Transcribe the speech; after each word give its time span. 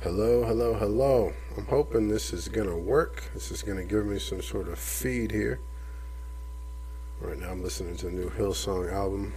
Hello, 0.00 0.44
hello, 0.44 0.74
hello. 0.74 1.34
I'm 1.58 1.66
hoping 1.66 2.08
this 2.08 2.32
is 2.32 2.48
going 2.48 2.68
to 2.68 2.76
work. 2.76 3.30
This 3.34 3.50
is 3.50 3.62
going 3.62 3.76
to 3.76 3.84
give 3.84 4.06
me 4.06 4.18
some 4.18 4.40
sort 4.40 4.68
of 4.68 4.78
feed 4.78 5.30
here. 5.30 5.60
Right 7.20 7.38
now, 7.38 7.50
I'm 7.50 7.62
listening 7.62 7.98
to 7.98 8.06
the 8.06 8.12
new 8.12 8.30
Hillsong 8.30 8.90
album. 8.90 9.34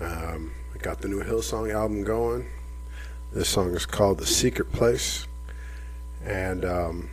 Um, 0.00 0.52
I 0.74 0.78
got 0.78 1.02
the 1.02 1.08
new 1.08 1.22
Hillsong 1.22 1.74
album 1.74 2.04
going. 2.04 2.46
This 3.34 3.50
song 3.50 3.74
is 3.74 3.84
called 3.84 4.16
The 4.16 4.26
Secret 4.26 4.72
Place. 4.72 5.26
And 6.24 6.64
um, 6.64 7.10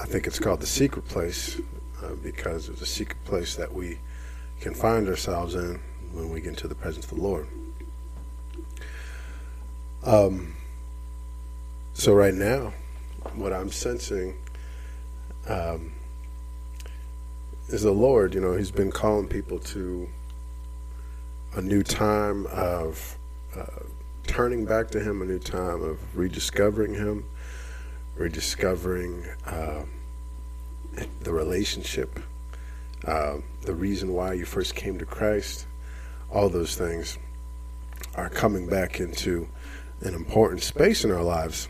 I 0.00 0.06
think 0.06 0.26
it's 0.26 0.38
called 0.38 0.60
The 0.60 0.66
Secret 0.66 1.06
Place 1.06 1.60
uh, 2.02 2.14
because 2.22 2.70
it's 2.70 2.80
a 2.80 2.86
secret 2.86 3.22
place 3.26 3.56
that 3.56 3.74
we 3.74 3.98
can 4.60 4.72
find 4.72 5.06
ourselves 5.06 5.54
in 5.54 5.80
when 6.12 6.30
we 6.30 6.40
get 6.40 6.50
into 6.50 6.66
the 6.66 6.74
presence 6.74 7.04
of 7.10 7.18
the 7.18 7.22
Lord. 7.22 7.46
Um, 10.04 10.54
so 11.92 12.14
right 12.14 12.34
now, 12.34 12.72
what 13.34 13.52
I'm 13.52 13.70
sensing 13.70 14.34
um, 15.46 15.92
is 17.68 17.82
the 17.82 17.92
Lord. 17.92 18.34
You 18.34 18.40
know, 18.40 18.56
He's 18.56 18.70
been 18.70 18.90
calling 18.90 19.28
people 19.28 19.58
to 19.58 20.08
a 21.58 21.60
new 21.60 21.82
time 21.82 22.46
of 22.52 23.18
uh, 23.56 23.64
turning 24.28 24.64
back 24.64 24.88
to 24.92 25.00
Him, 25.00 25.22
a 25.22 25.24
new 25.24 25.40
time 25.40 25.82
of 25.82 25.98
rediscovering 26.16 26.94
Him, 26.94 27.24
rediscovering 28.14 29.26
uh, 29.44 29.82
the 31.22 31.32
relationship, 31.32 32.20
uh, 33.04 33.38
the 33.62 33.74
reason 33.74 34.14
why 34.14 34.34
you 34.34 34.44
first 34.44 34.76
came 34.76 35.00
to 35.00 35.04
Christ. 35.04 35.66
All 36.30 36.48
those 36.48 36.76
things 36.76 37.18
are 38.14 38.28
coming 38.28 38.68
back 38.68 39.00
into 39.00 39.48
an 40.02 40.14
important 40.14 40.62
space 40.62 41.02
in 41.02 41.10
our 41.10 41.24
lives. 41.24 41.68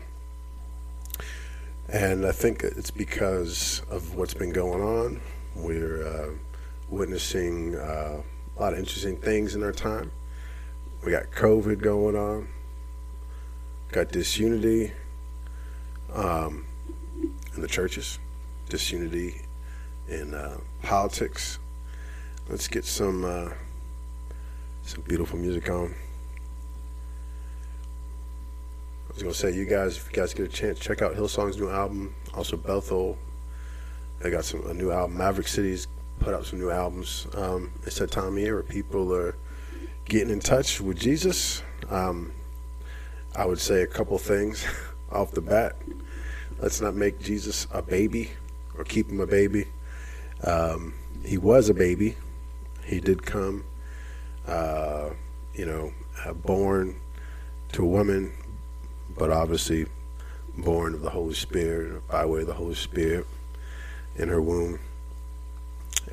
And 1.91 2.27
I 2.27 2.31
think 2.31 2.61
it's 2.61 2.91
because 2.91 3.81
of 3.89 4.13
what's 4.13 4.35
been 4.35 4.53
going 4.53 4.83
on. 4.83 5.19
We're 5.55 6.05
uh, 6.05 6.29
witnessing 6.91 7.75
uh, 7.75 8.21
a 8.59 8.61
lot 8.61 8.73
of 8.73 8.79
interesting 8.79 9.15
things 9.15 9.55
in 9.55 9.63
our 9.63 9.71
time. 9.71 10.11
We 11.05 11.11
got 11.11 11.31
COVID 11.31 11.79
going 11.79 12.17
on, 12.17 12.49
got 13.93 14.11
disunity 14.11 14.91
um, 16.13 16.65
in 17.55 17.61
the 17.61 17.69
churches, 17.69 18.19
disunity 18.67 19.41
in 20.09 20.33
uh, 20.33 20.57
politics. 20.83 21.59
Let's 22.49 22.67
get 22.67 22.83
some 22.83 23.23
uh, 23.23 23.53
some 24.83 25.01
beautiful 25.03 25.39
music 25.39 25.69
on. 25.69 25.95
I 29.07 29.13
was 29.13 29.23
gonna 29.23 29.33
say, 29.33 29.53
you 29.53 29.65
guys, 29.65 29.95
if 29.95 30.07
you 30.07 30.13
guys 30.21 30.33
get 30.33 30.47
a 30.47 30.49
chance, 30.49 30.79
check 30.79 31.01
out 31.01 31.15
Hillsong's 31.15 31.57
new 31.57 31.69
album. 31.69 32.13
Also, 32.33 32.57
Bethel, 32.57 33.17
they 34.19 34.29
got 34.29 34.43
some 34.43 34.67
a 34.67 34.73
new 34.73 34.91
album. 34.91 35.17
Maverick 35.17 35.47
City's 35.47 35.87
put 36.19 36.33
out 36.33 36.45
some 36.45 36.59
new 36.59 36.69
albums. 36.69 37.27
Um, 37.33 37.71
it's 37.85 37.99
that 37.99 38.11
time 38.11 38.33
of 38.33 38.39
year 38.39 38.55
where 38.55 38.63
people 38.63 39.13
are 39.13 39.35
getting 40.05 40.31
in 40.31 40.39
touch 40.39 40.81
with 40.81 40.99
Jesus. 40.99 41.63
Um, 41.89 42.33
I 43.35 43.45
would 43.45 43.59
say 43.59 43.81
a 43.81 43.87
couple 43.87 44.17
things 44.17 44.65
off 45.11 45.31
the 45.31 45.41
bat. 45.41 45.75
Let's 46.59 46.81
not 46.81 46.95
make 46.95 47.19
Jesus 47.19 47.67
a 47.71 47.81
baby 47.81 48.31
or 48.77 48.83
keep 48.83 49.09
him 49.09 49.21
a 49.21 49.27
baby. 49.27 49.65
Um, 50.43 50.93
he 51.23 51.37
was 51.37 51.69
a 51.69 51.73
baby. 51.73 52.17
He 52.83 52.99
did 52.99 53.23
come, 53.23 53.63
uh, 54.47 55.11
you 55.53 55.65
know, 55.65 55.93
uh, 56.25 56.33
born 56.33 56.99
to 57.73 57.83
a 57.83 57.87
woman, 57.87 58.33
but 59.17 59.29
obviously 59.29 59.85
born 60.57 60.93
of 60.93 61.01
the 61.01 61.09
Holy 61.09 61.33
Spirit, 61.33 62.05
by 62.07 62.25
way 62.25 62.41
of 62.41 62.47
the 62.47 62.53
Holy 62.53 62.75
Spirit 62.75 63.25
in 64.15 64.27
her 64.27 64.41
womb. 64.41 64.79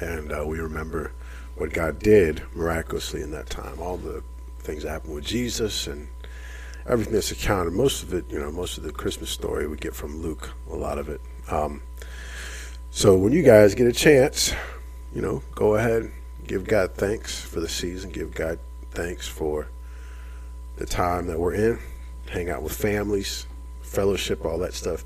And 0.00 0.32
uh, 0.32 0.44
we 0.46 0.58
remember 0.58 1.12
what 1.56 1.72
God 1.72 1.98
did 1.98 2.42
miraculously 2.54 3.22
in 3.22 3.30
that 3.30 3.48
time, 3.48 3.80
all 3.80 3.96
the 3.96 4.22
things 4.58 4.82
that 4.82 4.90
happened 4.90 5.14
with 5.14 5.24
Jesus 5.24 5.86
and 5.86 6.08
everything 6.86 7.14
that's 7.14 7.30
accounted. 7.30 7.72
Most 7.72 8.02
of 8.02 8.12
it, 8.12 8.24
you 8.30 8.38
know, 8.38 8.50
most 8.50 8.78
of 8.78 8.84
the 8.84 8.92
Christmas 8.92 9.30
story 9.30 9.66
we 9.66 9.76
get 9.76 9.94
from 9.94 10.20
Luke, 10.20 10.52
a 10.70 10.76
lot 10.76 10.98
of 10.98 11.08
it. 11.08 11.20
Um, 11.50 11.82
so 12.90 13.16
when 13.16 13.32
you 13.32 13.42
guys 13.42 13.74
get 13.74 13.86
a 13.86 13.92
chance, 13.92 14.54
you 15.14 15.22
know, 15.22 15.42
go 15.54 15.76
ahead, 15.76 16.10
give 16.46 16.66
God 16.66 16.94
thanks 16.94 17.40
for 17.40 17.60
the 17.60 17.68
season, 17.68 18.10
give 18.10 18.34
God 18.34 18.58
thanks 18.90 19.26
for 19.26 19.68
the 20.76 20.86
time 20.86 21.26
that 21.26 21.38
we're 21.38 21.54
in, 21.54 21.78
hang 22.30 22.50
out 22.50 22.62
with 22.62 22.72
families, 22.72 23.46
fellowship, 23.82 24.44
all 24.44 24.58
that 24.58 24.74
stuff. 24.74 25.04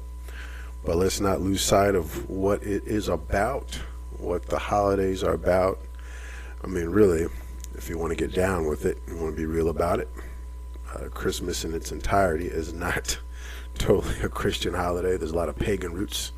But 0.84 0.96
let's 0.96 1.20
not 1.20 1.40
lose 1.40 1.62
sight 1.62 1.94
of 1.94 2.28
what 2.28 2.62
it 2.62 2.84
is 2.86 3.08
about, 3.08 3.78
what 4.20 4.46
the 4.46 4.58
holidays 4.58 5.22
are 5.22 5.34
about. 5.34 5.78
I 6.62 6.66
mean, 6.66 6.88
really, 6.88 7.26
if 7.74 7.88
you 7.88 7.98
want 7.98 8.10
to 8.10 8.16
get 8.16 8.34
down 8.34 8.66
with 8.66 8.84
it, 8.84 8.98
you 9.08 9.16
want 9.16 9.34
to 9.34 9.36
be 9.36 9.46
real 9.46 9.68
about 9.68 10.00
it. 10.00 10.08
Uh, 10.94 11.08
Christmas 11.08 11.64
in 11.64 11.74
its 11.74 11.92
entirety 11.92 12.46
is 12.46 12.72
not 12.72 13.18
totally 13.78 14.20
a 14.20 14.28
Christian 14.28 14.74
holiday. 14.74 15.16
There's 15.16 15.30
a 15.30 15.36
lot 15.36 15.48
of 15.48 15.56
pagan 15.56 15.92
roots, 15.92 16.32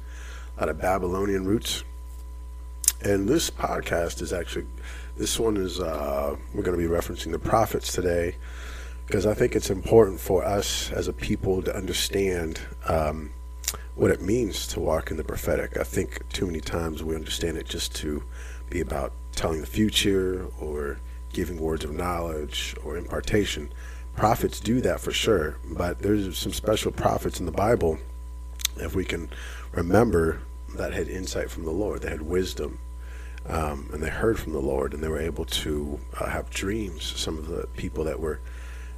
a 0.57 0.61
lot 0.61 0.69
of 0.69 0.79
Babylonian 0.79 1.47
roots. 1.47 1.85
And 3.03 3.29
this 3.29 3.51
podcast 3.51 4.23
is 4.23 4.33
actually, 4.33 4.67
this 5.17 5.39
one 5.39 5.57
is, 5.57 5.81
uh, 5.81 6.37
we're 6.55 6.63
going 6.63 6.79
to 6.79 6.89
be 6.89 6.93
referencing 6.93 7.33
the 7.33 7.39
prophets 7.39 7.93
today 7.93 8.37
because 9.07 9.27
I 9.27 9.35
think 9.35 9.57
it's 9.57 9.71
important 9.71 10.21
for 10.21 10.45
us 10.45 10.93
as 10.93 11.09
a 11.09 11.13
people 11.13 11.63
to 11.63 11.77
understand 11.77 12.61
um, 12.87 13.33
what 13.95 14.11
it 14.11 14.21
means 14.21 14.67
to 14.69 14.81
walk 14.81 15.11
in 15.11 15.17
the 15.17 15.25
prophetic. 15.25 15.77
I 15.77 15.85
think 15.85 16.29
too 16.31 16.47
many 16.47 16.61
times 16.61 17.03
we 17.03 17.15
understand 17.15 17.57
it 17.57 17.67
just 17.67 17.95
to 17.97 18.23
be 18.71 18.81
about 18.81 19.13
telling 19.33 19.61
the 19.61 19.67
future 19.67 20.47
or 20.59 20.99
giving 21.33 21.59
words 21.61 21.85
of 21.85 21.93
knowledge 21.93 22.75
or 22.85 22.97
impartation. 22.97 23.73
Prophets 24.17 24.61
do 24.61 24.81
that 24.83 25.01
for 25.01 25.13
sure, 25.13 25.57
but 25.65 26.01
there's 26.01 26.37
some 26.37 26.53
special 26.53 26.93
prophets 26.93 27.41
in 27.41 27.47
the 27.47 27.53
Bible, 27.53 27.99
if 28.77 28.95
we 28.95 29.05
can 29.05 29.31
remember, 29.73 30.41
that 30.77 30.93
had 30.93 31.09
insight 31.09 31.51
from 31.51 31.65
the 31.65 31.71
Lord, 31.71 32.03
they 32.03 32.11
had 32.11 32.23
wisdom, 32.23 32.79
um, 33.47 33.91
and 33.93 34.03
they 34.03 34.11
heard 34.11 34.39
from 34.39 34.53
the 34.53 34.61
Lord, 34.61 34.95
and 34.95 35.03
they 35.03 35.09
were 35.09 35.21
able 35.21 35.45
to 35.45 35.99
uh, 36.19 36.29
have 36.29 36.51
dreams. 36.51 37.03
Some 37.03 37.39
of 37.39 37.49
the 37.49 37.67
people 37.77 38.05
that 38.05 38.21
were 38.21 38.41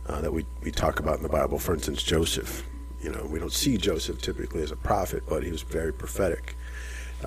uh, 0.06 0.20
that 0.20 0.32
we, 0.32 0.44
we 0.62 0.70
talk 0.70 1.00
about 1.00 1.16
in 1.16 1.22
the 1.22 1.28
Bible, 1.28 1.58
for 1.58 1.74
instance, 1.74 2.02
Joseph. 2.02 2.62
You 3.04 3.10
know, 3.10 3.26
we 3.26 3.38
don't 3.38 3.52
see 3.52 3.76
Joseph 3.76 4.22
typically 4.22 4.62
as 4.62 4.70
a 4.70 4.76
prophet, 4.76 5.24
but 5.28 5.42
he 5.42 5.50
was 5.50 5.60
very 5.60 5.92
prophetic. 5.92 6.56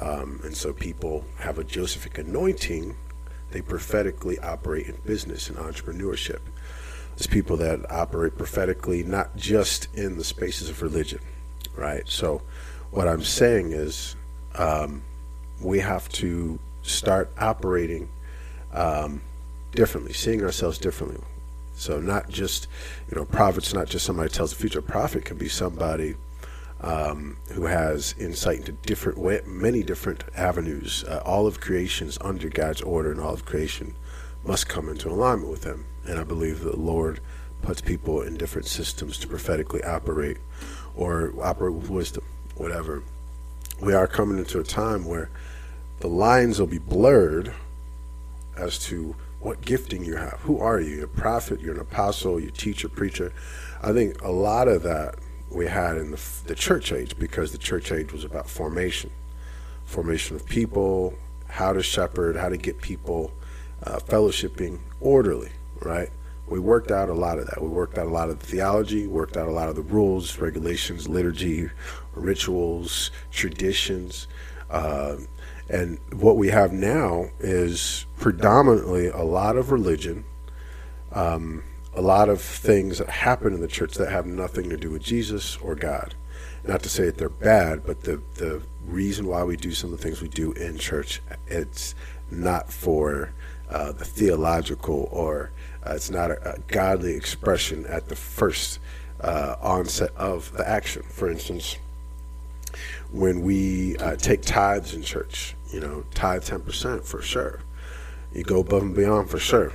Um, 0.01 0.41
and 0.43 0.57
so 0.57 0.73
people 0.73 1.23
have 1.38 1.59
a 1.59 1.63
Josephic 1.63 2.17
anointing. 2.17 2.95
They 3.51 3.61
prophetically 3.61 4.39
operate 4.39 4.88
in 4.88 4.95
business 5.05 5.49
and 5.49 5.57
entrepreneurship. 5.59 6.39
There's 7.15 7.27
people 7.27 7.57
that 7.57 7.91
operate 7.91 8.39
prophetically, 8.39 9.03
not 9.03 9.35
just 9.35 9.93
in 9.93 10.17
the 10.17 10.23
spaces 10.23 10.67
of 10.67 10.81
religion, 10.81 11.19
right? 11.75 12.09
So, 12.09 12.41
what 12.89 13.07
I'm 13.07 13.23
saying 13.23 13.71
is, 13.71 14.15
um, 14.55 15.03
we 15.61 15.77
have 15.79 16.09
to 16.09 16.57
start 16.81 17.29
operating 17.38 18.09
um, 18.73 19.21
differently, 19.73 20.13
seeing 20.13 20.44
ourselves 20.44 20.79
differently. 20.79 21.21
So 21.77 22.00
not 22.00 22.27
just, 22.27 22.68
you 23.09 23.15
know, 23.15 23.24
prophet's 23.24 23.74
not 23.74 23.88
just 23.88 24.03
somebody 24.03 24.29
tells 24.29 24.50
the 24.50 24.57
future. 24.57 24.79
A 24.79 24.83
prophet 24.83 25.25
can 25.25 25.38
be 25.38 25.47
somebody 25.47 26.15
um, 26.81 27.38
who 27.53 27.65
has 27.65 28.15
insight 28.19 28.59
into 28.59 28.71
different 28.71 29.19
way, 29.19 29.41
many 29.45 29.83
different 29.83 30.24
avenues. 30.35 31.03
Uh, 31.03 31.21
all 31.24 31.45
of 31.45 31.59
creation 31.59 32.07
is 32.07 32.18
under 32.21 32.50
God's 32.50 32.81
order, 32.81 33.12
and 33.12 33.21
all 33.21 33.33
of 33.33 33.45
creation 33.45 33.94
must 34.44 34.68
come 34.68 34.89
into 34.89 35.07
alignment 35.09 35.51
with 35.51 35.65
Him. 35.65 35.85
And 36.07 36.19
I 36.19 36.24
believe 36.24 36.62
that 36.62 36.71
the 36.71 36.81
Lord 36.81 37.19
puts 37.62 37.81
people 37.81 38.21
in 38.21 38.38
different 38.38 38.68
systems 38.68 39.19
to 39.19 39.27
prophetically 39.27 39.83
operate, 39.83 40.38
or 40.95 41.31
operate 41.44 41.75
with 41.75 41.89
wisdom, 41.91 42.24
whatever. 42.56 43.03
We 43.79 43.94
are 43.94 44.07
coming 44.07 44.39
into 44.39 44.59
a 44.59 44.63
time 44.63 45.06
where 45.06 45.29
the 46.00 46.07
lines 46.07 46.59
will 46.59 46.68
be 46.68 46.79
blurred 46.79 47.53
as 48.56 48.79
to 48.79 49.15
what 49.47 49.61
gifting 49.61 50.03
you 50.03 50.17
have. 50.17 50.41
Who 50.41 50.59
are 50.59 50.81
you? 50.81 50.97
You're 50.97 51.05
a 51.05 51.07
prophet, 51.07 51.61
you're 51.61 51.75
an 51.75 51.79
apostle, 51.79 52.38
you're 52.38 52.49
a 52.49 52.51
teacher, 52.51 52.89
preacher. 52.89 53.31
I 53.81 53.94
think 53.94 54.21
a 54.21 54.29
lot 54.29 54.67
of 54.67 54.83
that 54.83 55.15
we 55.49 55.67
had 55.67 55.97
in 55.97 56.11
the, 56.11 56.21
the 56.47 56.53
church 56.53 56.91
age 56.91 57.17
because 57.17 57.53
the 57.53 57.57
church 57.57 57.94
age 57.94 58.11
was 58.11 58.25
about 58.25 58.49
formation, 58.49 59.09
formation 59.85 60.35
of 60.35 60.45
people, 60.45 61.13
how 61.47 61.71
to 61.71 61.81
shepherd, 61.81 62.35
how 62.35 62.49
to 62.49 62.57
get 62.57 62.81
people 62.81 63.31
uh, 63.83 63.99
fellowshipping 63.99 64.79
orderly, 64.99 65.51
right? 65.81 66.09
We 66.47 66.59
worked 66.59 66.91
out 66.91 67.07
a 67.07 67.13
lot 67.13 67.39
of 67.39 67.45
that. 67.47 67.61
We 67.61 67.69
worked 67.69 67.97
out 67.97 68.05
a 68.05 68.09
lot 68.09 68.29
of 68.29 68.39
the 68.39 68.45
theology, 68.45 69.07
worked 69.07 69.38
out 69.38 69.47
a 69.47 69.51
lot 69.51 69.69
of 69.69 69.77
the 69.77 69.81
rules, 69.81 70.38
regulations, 70.39 71.07
liturgy, 71.07 71.69
rituals, 72.13 73.11
traditions. 73.31 74.27
Uh, 74.69 75.17
and 75.69 75.99
what 76.13 76.37
we 76.37 76.49
have 76.49 76.71
now 76.71 77.29
is 77.39 78.05
predominantly 78.17 79.07
a 79.07 79.23
lot 79.23 79.57
of 79.57 79.71
religion, 79.71 80.23
um, 81.11 81.63
a 81.93 82.01
lot 82.01 82.29
of 82.29 82.41
things 82.41 82.99
that 82.99 83.09
happen 83.09 83.53
in 83.53 83.59
the 83.59 83.67
church 83.67 83.95
that 83.95 84.09
have 84.09 84.25
nothing 84.25 84.69
to 84.69 84.77
do 84.77 84.91
with 84.91 85.03
Jesus 85.03 85.57
or 85.57 85.75
God. 85.75 86.15
Not 86.63 86.83
to 86.83 86.89
say 86.89 87.05
that 87.05 87.17
they're 87.17 87.29
bad, 87.29 87.85
but 87.85 88.01
the, 88.01 88.21
the 88.35 88.61
reason 88.85 89.27
why 89.27 89.43
we 89.43 89.57
do 89.57 89.71
some 89.71 89.91
of 89.91 89.97
the 89.97 90.03
things 90.03 90.21
we 90.21 90.29
do 90.29 90.53
in 90.53 90.77
church, 90.77 91.21
it's 91.47 91.95
not 92.31 92.71
for 92.71 93.33
uh, 93.69 93.91
the 93.91 94.05
theological 94.05 95.09
or 95.11 95.51
uh, 95.85 95.93
it's 95.93 96.09
not 96.09 96.31
a, 96.31 96.55
a, 96.55 96.59
godly 96.67 97.15
expression 97.15 97.85
at 97.87 98.07
the 98.07 98.15
first 98.15 98.79
uh, 99.21 99.55
onset 99.61 100.11
of 100.15 100.51
the 100.53 100.67
action. 100.67 101.03
For 101.03 101.29
instance, 101.29 101.77
when 103.11 103.41
we 103.41 103.97
uh, 103.97 104.15
take 104.15 104.41
tithes 104.41 104.93
in 104.93 105.01
church, 105.01 105.55
you 105.71 105.79
know, 105.79 106.03
tithe 106.13 106.43
10% 106.43 107.03
for 107.03 107.21
sure. 107.21 107.61
You 108.33 108.43
go 108.43 108.59
above 108.59 108.81
and 108.83 108.95
beyond 108.95 109.29
for 109.29 109.39
sure. 109.39 109.73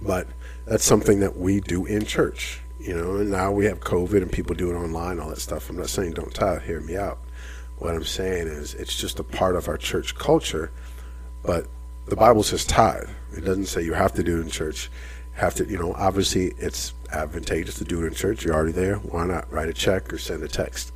But 0.00 0.26
that's 0.66 0.84
something 0.84 1.20
that 1.20 1.36
we 1.36 1.60
do 1.60 1.86
in 1.86 2.04
church, 2.04 2.60
you 2.80 2.94
know, 2.94 3.16
and 3.16 3.30
now 3.30 3.52
we 3.52 3.66
have 3.66 3.80
COVID 3.80 4.22
and 4.22 4.32
people 4.32 4.54
do 4.54 4.70
it 4.70 4.74
online, 4.74 5.20
all 5.20 5.28
that 5.30 5.40
stuff. 5.40 5.70
I'm 5.70 5.76
not 5.76 5.88
saying 5.88 6.12
don't 6.12 6.34
tithe, 6.34 6.62
hear 6.62 6.80
me 6.80 6.96
out. 6.96 7.18
What 7.78 7.94
I'm 7.94 8.04
saying 8.04 8.46
is 8.46 8.74
it's 8.74 8.96
just 8.96 9.18
a 9.18 9.24
part 9.24 9.56
of 9.56 9.68
our 9.68 9.76
church 9.76 10.14
culture, 10.14 10.70
but 11.42 11.66
the 12.06 12.16
Bible 12.16 12.42
says 12.42 12.64
tithe. 12.64 13.08
It 13.36 13.44
doesn't 13.44 13.66
say 13.66 13.82
you 13.82 13.94
have 13.94 14.12
to 14.14 14.22
do 14.22 14.38
it 14.38 14.42
in 14.42 14.50
church. 14.50 14.90
Have 15.34 15.54
to, 15.56 15.64
you 15.64 15.78
know, 15.78 15.94
obviously 15.94 16.54
it's 16.58 16.92
advantageous 17.10 17.76
to 17.76 17.84
do 17.84 18.02
it 18.02 18.06
in 18.06 18.14
church. 18.14 18.44
You're 18.44 18.54
already 18.54 18.72
there. 18.72 18.96
Why 18.96 19.26
not 19.26 19.50
write 19.52 19.68
a 19.68 19.72
check 19.72 20.12
or 20.12 20.18
send 20.18 20.42
a 20.42 20.48
text? 20.48 20.92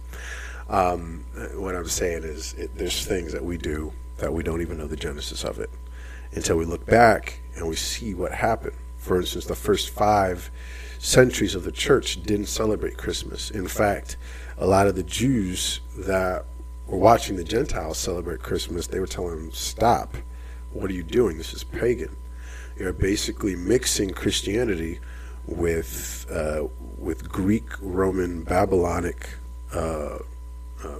Um, 0.68 1.24
what 1.54 1.76
I'm 1.76 1.88
saying 1.88 2.24
is 2.24 2.54
it, 2.54 2.76
there's 2.76 3.06
things 3.06 3.32
that 3.32 3.44
we 3.44 3.56
do 3.56 3.92
that 4.18 4.32
we 4.32 4.42
don't 4.42 4.62
even 4.62 4.78
know 4.78 4.86
the 4.86 4.96
genesis 4.96 5.44
of 5.44 5.60
it 5.60 5.70
until 6.32 6.56
we 6.56 6.64
look 6.64 6.84
back 6.86 7.40
and 7.54 7.68
we 7.68 7.76
see 7.76 8.14
what 8.14 8.32
happened. 8.32 8.76
For 8.96 9.16
instance, 9.18 9.46
the 9.46 9.54
first 9.54 9.90
five 9.90 10.50
centuries 10.98 11.54
of 11.54 11.62
the 11.62 11.72
church 11.72 12.22
didn't 12.22 12.46
celebrate 12.46 12.96
Christmas. 12.96 13.50
In 13.50 13.68
fact, 13.68 14.16
a 14.58 14.66
lot 14.66 14.86
of 14.86 14.96
the 14.96 15.02
Jews 15.04 15.80
that 15.98 16.44
were 16.86 16.98
watching 16.98 17.36
the 17.36 17.44
Gentiles 17.44 17.98
celebrate 17.98 18.40
Christmas, 18.40 18.86
they 18.86 18.98
were 18.98 19.06
telling 19.06 19.36
them, 19.36 19.52
stop 19.52 20.16
what 20.76 20.90
are 20.90 20.94
you 20.94 21.02
doing? 21.02 21.38
This 21.38 21.54
is 21.54 21.64
pagan. 21.64 22.14
You're 22.78 22.92
basically 22.92 23.56
mixing 23.56 24.10
Christianity 24.10 25.00
with 25.46 26.26
uh, 26.30 26.66
with 26.98 27.28
Greek, 27.28 27.64
Roman, 27.80 28.42
Babylonic 28.42 29.30
uh, 29.72 30.19
uh, 30.84 30.99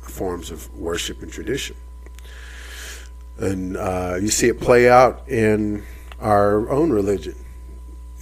forms 0.00 0.50
of 0.50 0.72
worship 0.74 1.22
and 1.22 1.32
tradition. 1.32 1.76
And 3.38 3.76
uh, 3.76 4.18
you 4.20 4.28
see 4.28 4.48
it 4.48 4.60
play 4.60 4.88
out 4.88 5.28
in 5.28 5.84
our 6.20 6.68
own 6.70 6.90
religion. 6.90 7.36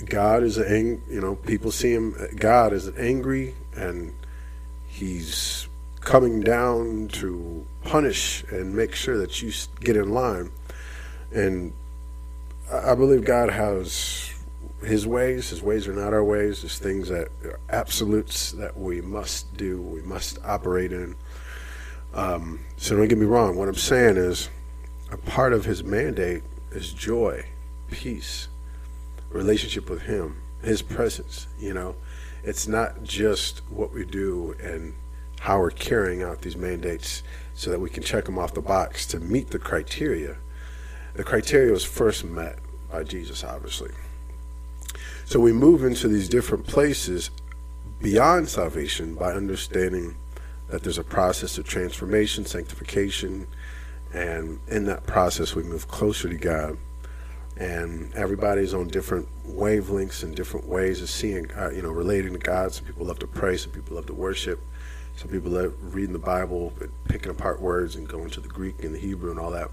God 0.04 0.42
is 0.42 0.58
an 0.58 1.02
you 1.08 1.20
know 1.20 1.36
people 1.36 1.70
see 1.70 1.92
him. 1.92 2.14
God 2.36 2.74
is 2.74 2.90
angry 2.98 3.54
and 3.74 4.12
he's 4.86 5.68
coming 6.00 6.40
down 6.40 7.08
to 7.08 7.66
punish 7.82 8.44
and 8.50 8.74
make 8.74 8.94
sure 8.94 9.16
that 9.18 9.42
you 9.42 9.52
get 9.80 9.96
in 9.96 10.10
line. 10.12 10.50
And 11.32 11.72
I 12.70 12.94
believe 12.94 13.24
God 13.24 13.50
has 13.50 14.25
his 14.86 15.06
ways. 15.06 15.50
His 15.50 15.62
ways 15.62 15.88
are 15.88 15.94
not 15.94 16.12
our 16.12 16.24
ways. 16.24 16.62
There's 16.62 16.78
things 16.78 17.08
that 17.08 17.28
are 17.44 17.60
absolutes 17.68 18.52
that 18.52 18.76
we 18.78 19.00
must 19.00 19.56
do, 19.56 19.80
we 19.80 20.02
must 20.02 20.38
operate 20.44 20.92
in. 20.92 21.16
Um, 22.14 22.60
so 22.76 22.96
don't 22.96 23.08
get 23.08 23.18
me 23.18 23.26
wrong. 23.26 23.56
What 23.56 23.68
I'm 23.68 23.74
saying 23.74 24.16
is 24.16 24.48
a 25.10 25.16
part 25.16 25.52
of 25.52 25.64
his 25.64 25.84
mandate 25.84 26.42
is 26.70 26.92
joy, 26.92 27.44
peace, 27.90 28.48
relationship 29.30 29.90
with 29.90 30.02
him, 30.02 30.40
his 30.62 30.82
presence, 30.82 31.46
you 31.58 31.74
know. 31.74 31.94
It's 32.42 32.68
not 32.68 33.02
just 33.02 33.62
what 33.68 33.92
we 33.92 34.04
do 34.04 34.54
and 34.62 34.94
how 35.40 35.58
we're 35.58 35.70
carrying 35.70 36.22
out 36.22 36.42
these 36.42 36.56
mandates 36.56 37.22
so 37.54 37.70
that 37.70 37.80
we 37.80 37.90
can 37.90 38.02
check 38.02 38.24
them 38.24 38.38
off 38.38 38.54
the 38.54 38.62
box 38.62 39.04
to 39.06 39.20
meet 39.20 39.50
the 39.50 39.58
criteria 39.58 40.36
the 41.16 41.24
criteria 41.24 41.72
was 41.72 41.82
first 41.82 42.24
met 42.24 42.58
by 42.90 43.02
Jesus, 43.02 43.42
obviously. 43.42 43.90
So 45.26 45.40
we 45.40 45.52
move 45.52 45.82
into 45.82 46.06
these 46.06 46.28
different 46.28 46.68
places 46.68 47.32
beyond 48.00 48.48
salvation 48.48 49.16
by 49.16 49.32
understanding 49.32 50.14
that 50.68 50.84
there's 50.84 50.98
a 50.98 51.04
process 51.04 51.58
of 51.58 51.66
transformation, 51.66 52.44
sanctification, 52.44 53.48
and 54.14 54.60
in 54.68 54.84
that 54.84 55.04
process 55.04 55.56
we 55.56 55.64
move 55.64 55.88
closer 55.88 56.28
to 56.28 56.36
God. 56.36 56.78
And 57.56 58.14
everybody's 58.14 58.72
on 58.72 58.86
different 58.86 59.26
wavelengths 59.48 60.22
and 60.22 60.36
different 60.36 60.68
ways 60.68 61.02
of 61.02 61.10
seeing, 61.10 61.50
uh, 61.52 61.70
you 61.70 61.82
know, 61.82 61.90
relating 61.90 62.32
to 62.34 62.38
God. 62.38 62.72
Some 62.72 62.84
people 62.84 63.06
love 63.06 63.18
to 63.18 63.26
pray, 63.26 63.56
some 63.56 63.72
people 63.72 63.96
love 63.96 64.06
to 64.06 64.14
worship, 64.14 64.60
some 65.16 65.28
people 65.28 65.50
love 65.50 65.74
reading 65.80 66.12
the 66.12 66.20
Bible, 66.20 66.72
picking 67.08 67.32
apart 67.32 67.60
words 67.60 67.96
and 67.96 68.06
going 68.06 68.30
to 68.30 68.40
the 68.40 68.48
Greek 68.48 68.84
and 68.84 68.94
the 68.94 68.98
Hebrew 69.00 69.32
and 69.32 69.40
all 69.40 69.50
that. 69.50 69.72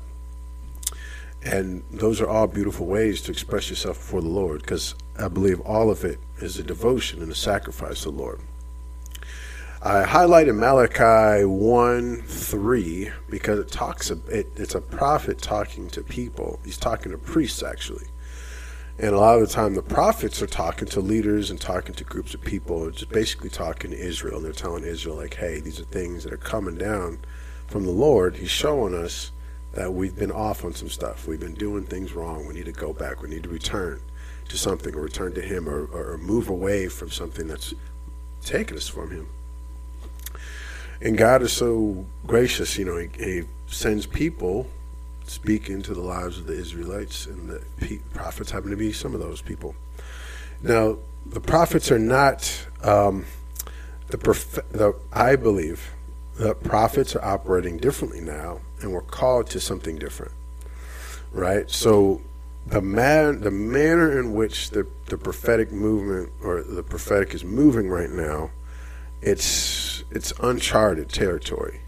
And 1.46 1.84
those 1.92 2.22
are 2.22 2.28
all 2.28 2.48
beautiful 2.48 2.86
ways 2.86 3.22
to 3.24 3.32
express 3.32 3.70
yourself 3.70 3.98
before 3.98 4.22
the 4.22 4.30
Lord 4.30 4.62
because 4.62 4.96
I 5.20 5.28
believe 5.28 5.60
all 5.62 5.90
of 5.90 6.06
it 6.06 6.20
is 6.38 6.58
a 6.58 6.64
devotion 6.64 7.22
and 7.22 7.32
a 7.32 7.36
sacrifice 7.36 8.04
to 8.04 8.12
the 8.12 8.18
Lord. 8.18 8.40
I 9.82 10.04
highlighted 10.04 10.56
Malachi 10.56 11.44
1 11.44 12.22
3 12.22 13.12
because 13.30 13.60
it 13.60 13.70
talks, 13.70 14.10
it, 14.10 14.48
it's 14.56 14.76
a 14.76 14.80
prophet 14.82 15.42
talking 15.42 15.90
to 15.90 16.02
people. 16.02 16.62
He's 16.64 16.78
talking 16.78 17.12
to 17.12 17.18
priests, 17.18 17.62
actually. 17.62 18.06
And 18.98 19.14
a 19.14 19.20
lot 19.20 19.42
of 19.42 19.42
the 19.42 19.54
time, 19.54 19.74
the 19.74 19.82
prophets 19.82 20.42
are 20.42 20.48
talking 20.48 20.88
to 20.90 21.02
leaders 21.02 21.52
and 21.52 21.60
talking 21.60 21.96
to 21.96 22.06
groups 22.06 22.34
of 22.34 22.42
people, 22.42 22.90
just 22.92 23.10
basically 23.12 23.50
talking 23.50 23.92
to 23.92 23.98
Israel. 23.98 24.38
And 24.38 24.46
they're 24.46 24.54
telling 24.54 24.86
Israel, 24.86 25.18
like, 25.18 25.34
hey, 25.34 25.60
these 25.60 25.82
are 25.82 25.86
things 25.86 26.24
that 26.24 26.32
are 26.32 26.38
coming 26.38 26.76
down 26.76 27.20
from 27.68 27.84
the 27.84 27.92
Lord. 27.92 28.38
He's 28.38 28.50
showing 28.50 28.94
us 28.94 29.32
that 29.74 29.94
we've 29.94 30.16
been 30.16 30.32
off 30.32 30.64
on 30.64 30.74
some 30.74 30.90
stuff. 30.90 31.28
We've 31.28 31.40
been 31.40 31.56
doing 31.56 31.84
things 31.84 32.14
wrong. 32.14 32.48
We 32.48 32.54
need 32.54 32.66
to 32.66 32.72
go 32.72 32.94
back. 32.94 33.22
We 33.22 33.30
need 33.30 33.44
to 33.44 33.50
return 33.50 34.02
to 34.50 34.58
something 34.58 34.94
or 34.94 35.02
return 35.02 35.34
to 35.34 35.42
Him 35.42 35.68
or, 35.68 35.86
or 35.86 36.18
move 36.18 36.50
away 36.50 36.88
from 36.88 37.10
something 37.10 37.48
that's 37.48 37.74
taken 38.44 38.78
us 38.78 38.88
from 38.88 39.12
Him. 39.12 39.28
And 41.02 41.18
God 41.18 41.42
is 41.42 41.52
so 41.52 42.06
gracious, 42.26 42.78
you 42.78 42.86
know, 42.86 42.98
He, 42.98 43.10
he 43.18 43.44
sends 43.68 44.06
people 44.06 44.68
speak 45.26 45.70
into 45.70 45.94
the 45.94 46.02
lives 46.02 46.38
of 46.38 46.48
the 46.48 46.54
Israelites, 46.54 47.26
and 47.26 47.50
the 47.80 48.00
prophets 48.14 48.52
happen 48.52 48.70
to 48.70 48.78
be 48.78 48.92
some 48.92 49.14
of 49.14 49.20
those 49.20 49.42
people. 49.42 49.76
Now, 50.62 50.98
the 51.26 51.40
prophets 51.40 51.92
are 51.92 52.00
not 52.00 52.68
um, 52.84 53.26
the, 54.08 54.18
prof- 54.18 54.60
the 54.72 54.96
I 55.12 55.36
believe 55.36 55.92
the 56.36 56.56
prophets 56.56 57.16
are 57.16 57.24
operating 57.24 57.78
differently 57.78 58.20
now 58.20 58.60
and 58.84 58.94
we're 58.94 59.02
called 59.02 59.48
to 59.50 59.60
something 59.60 59.98
different 59.98 60.34
right? 61.34 61.70
So 61.70 62.22
the 62.68 62.82
man 62.82 63.42
the 63.42 63.52
manner 63.52 64.20
in 64.20 64.34
which 64.34 64.70
the, 64.70 64.88
the 65.08 65.18
prophetic 65.18 65.72
movement 65.72 66.32
or 66.44 66.64
the 66.64 66.84
prophetic 66.84 67.34
is 67.34 67.44
moving 67.44 67.90
right 67.90 68.10
now 68.10 68.52
it's 69.22 70.04
it's 70.12 70.32
uncharted 70.42 71.10
territory. 71.10 71.82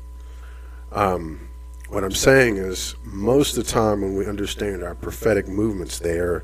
Um, 0.92 1.48
what 1.90 2.04
i'm 2.04 2.12
saying 2.12 2.58
is 2.58 2.96
most 3.04 3.58
of 3.58 3.66
the 3.66 3.72
time 3.72 4.02
when 4.02 4.16
we 4.16 4.26
understand 4.26 4.84
our 4.84 4.96
prophetic 4.96 5.48
movements 5.48 6.00
they 6.00 6.18
are 6.18 6.44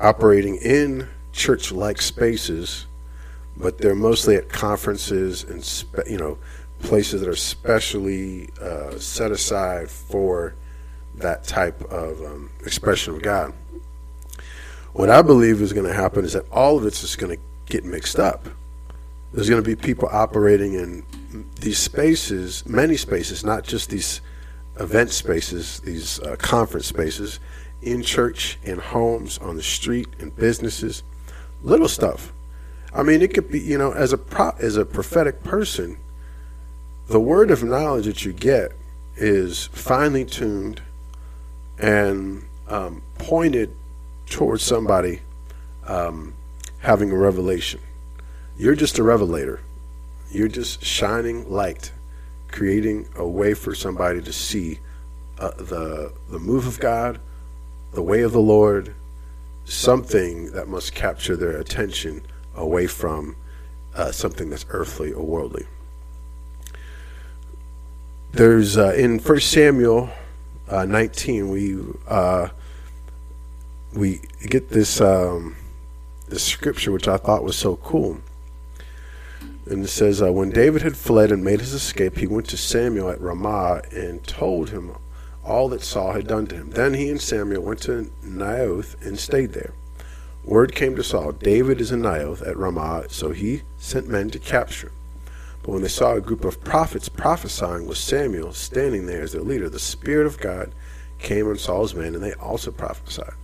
operating 0.00 0.56
in 0.56 1.08
church-like 1.32 2.02
spaces 2.02 2.86
but 3.56 3.78
they're 3.78 3.94
mostly 3.94 4.34
at 4.36 4.48
conferences 4.48 5.44
and 5.44 5.64
spe- 5.64 6.08
you 6.08 6.18
know 6.18 6.36
places 6.82 7.20
that 7.20 7.28
are 7.28 7.36
specially 7.36 8.50
uh, 8.60 8.98
set 8.98 9.30
aside 9.30 9.90
for 9.90 10.54
that 11.16 11.44
type 11.44 11.80
of 11.90 12.20
um, 12.22 12.50
expression 12.64 13.14
of 13.14 13.22
God. 13.22 13.52
What 14.92 15.08
I 15.08 15.22
believe 15.22 15.62
is 15.62 15.72
going 15.72 15.86
to 15.86 15.94
happen 15.94 16.24
is 16.24 16.34
that 16.34 16.44
all 16.50 16.76
of 16.76 16.84
it's 16.84 17.00
just 17.00 17.18
going 17.18 17.36
to 17.36 17.42
get 17.66 17.84
mixed 17.84 18.18
up. 18.18 18.46
There's 19.32 19.48
going 19.48 19.62
to 19.62 19.66
be 19.66 19.76
people 19.76 20.08
operating 20.12 20.74
in 20.74 21.04
these 21.60 21.78
spaces, 21.78 22.66
many 22.66 22.96
spaces, 22.96 23.44
not 23.44 23.64
just 23.64 23.88
these 23.88 24.20
event 24.78 25.10
spaces, 25.10 25.80
these 25.80 26.20
uh, 26.20 26.36
conference 26.36 26.86
spaces, 26.86 27.40
in 27.80 28.02
church, 28.02 28.58
in 28.62 28.78
homes, 28.78 29.38
on 29.38 29.56
the 29.56 29.62
street, 29.62 30.08
in 30.18 30.30
businesses, 30.30 31.02
little 31.62 31.88
stuff. 31.88 32.32
I 32.94 33.02
mean, 33.02 33.22
it 33.22 33.32
could 33.32 33.50
be, 33.50 33.60
you 33.60 33.78
know, 33.78 33.92
as 33.92 34.12
a 34.12 34.18
pro- 34.18 34.54
as 34.58 34.76
a 34.76 34.84
prophetic 34.84 35.42
person, 35.42 35.96
the 37.12 37.20
word 37.20 37.50
of 37.50 37.62
knowledge 37.62 38.06
that 38.06 38.24
you 38.24 38.32
get 38.32 38.72
is 39.16 39.66
finely 39.66 40.24
tuned 40.24 40.80
and 41.78 42.42
um, 42.68 43.02
pointed 43.18 43.76
towards 44.30 44.62
somebody 44.62 45.20
um, 45.86 46.32
having 46.78 47.10
a 47.10 47.16
revelation. 47.16 47.80
You're 48.56 48.74
just 48.74 48.98
a 48.98 49.02
revelator. 49.02 49.60
You're 50.30 50.48
just 50.48 50.82
shining 50.82 51.50
light, 51.50 51.92
creating 52.48 53.06
a 53.14 53.28
way 53.28 53.52
for 53.52 53.74
somebody 53.74 54.22
to 54.22 54.32
see 54.32 54.78
uh, 55.38 55.50
the 55.50 56.14
the 56.30 56.38
move 56.38 56.66
of 56.66 56.80
God, 56.80 57.20
the 57.92 58.02
way 58.02 58.22
of 58.22 58.32
the 58.32 58.40
Lord, 58.40 58.94
something 59.66 60.52
that 60.52 60.66
must 60.66 60.94
capture 60.94 61.36
their 61.36 61.58
attention 61.58 62.24
away 62.56 62.86
from 62.86 63.36
uh, 63.94 64.12
something 64.12 64.48
that's 64.48 64.64
earthly 64.70 65.12
or 65.12 65.26
worldly. 65.26 65.66
There's 68.34 68.78
uh, 68.78 68.94
in 68.94 69.18
First 69.18 69.50
Samuel 69.50 70.08
uh, 70.66 70.86
19 70.86 71.50
we 71.50 71.78
uh, 72.08 72.48
we 73.92 74.22
get 74.48 74.70
this 74.70 75.02
um, 75.02 75.54
this 76.28 76.42
scripture 76.42 76.92
which 76.92 77.06
I 77.06 77.18
thought 77.18 77.44
was 77.44 77.56
so 77.56 77.76
cool. 77.76 78.22
And 79.66 79.84
it 79.84 79.88
says, 79.88 80.22
uh, 80.22 80.32
When 80.32 80.48
David 80.48 80.80
had 80.80 80.96
fled 80.96 81.30
and 81.30 81.44
made 81.44 81.60
his 81.60 81.74
escape, 81.74 82.16
he 82.16 82.26
went 82.26 82.48
to 82.48 82.56
Samuel 82.56 83.10
at 83.10 83.20
Ramah 83.20 83.82
and 83.92 84.26
told 84.26 84.70
him 84.70 84.92
all 85.44 85.68
that 85.68 85.82
Saul 85.82 86.12
had 86.12 86.26
done 86.26 86.46
to 86.46 86.54
him. 86.54 86.70
Then 86.70 86.94
he 86.94 87.10
and 87.10 87.20
Samuel 87.20 87.62
went 87.62 87.82
to 87.82 88.10
Naioth 88.24 89.00
and 89.06 89.18
stayed 89.18 89.52
there. 89.52 89.74
Word 90.42 90.74
came 90.74 90.96
to 90.96 91.04
Saul, 91.04 91.32
David 91.32 91.82
is 91.82 91.92
in 91.92 92.00
Naioth 92.00 92.46
at 92.48 92.56
Ramah, 92.56 93.10
so 93.10 93.32
he 93.32 93.60
sent 93.76 94.08
men 94.08 94.30
to 94.30 94.38
capture 94.38 94.86
him. 94.88 94.94
But 95.62 95.72
when 95.72 95.82
they 95.82 95.88
saw 95.88 96.14
a 96.14 96.20
group 96.20 96.44
of 96.44 96.62
prophets 96.62 97.08
prophesying 97.08 97.86
with 97.86 97.98
Samuel 97.98 98.52
standing 98.52 99.06
there 99.06 99.22
as 99.22 99.32
their 99.32 99.42
leader, 99.42 99.68
the 99.68 99.78
Spirit 99.78 100.26
of 100.26 100.40
God 100.40 100.72
came 101.18 101.48
on 101.48 101.56
Saul's 101.56 101.94
men, 101.94 102.14
and 102.14 102.22
they 102.22 102.32
also 102.34 102.72
prophesied. 102.72 103.34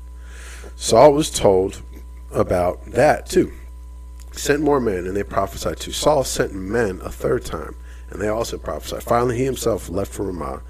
Saul 0.75 1.12
was 1.12 1.30
told 1.30 1.80
about 2.32 2.84
that 2.87 3.26
too. 3.26 3.52
Sent 4.32 4.62
more 4.62 4.80
men, 4.80 5.06
and 5.06 5.16
they 5.16 5.22
prophesied 5.22 5.78
too. 5.78 5.92
Saul 5.92 6.25
sent 6.25 6.52
men 6.52 7.00
a 7.02 7.10
third 7.10 7.44
time, 7.44 7.76
and 8.10 8.20
they 8.20 8.28
also 8.28 8.58
prophesied. 8.58 9.02
Finally, 9.02 9.38
he 9.38 9.44
himself 9.44 9.88
left 9.88 10.12
for 10.12 10.25
Ramah 10.25 10.62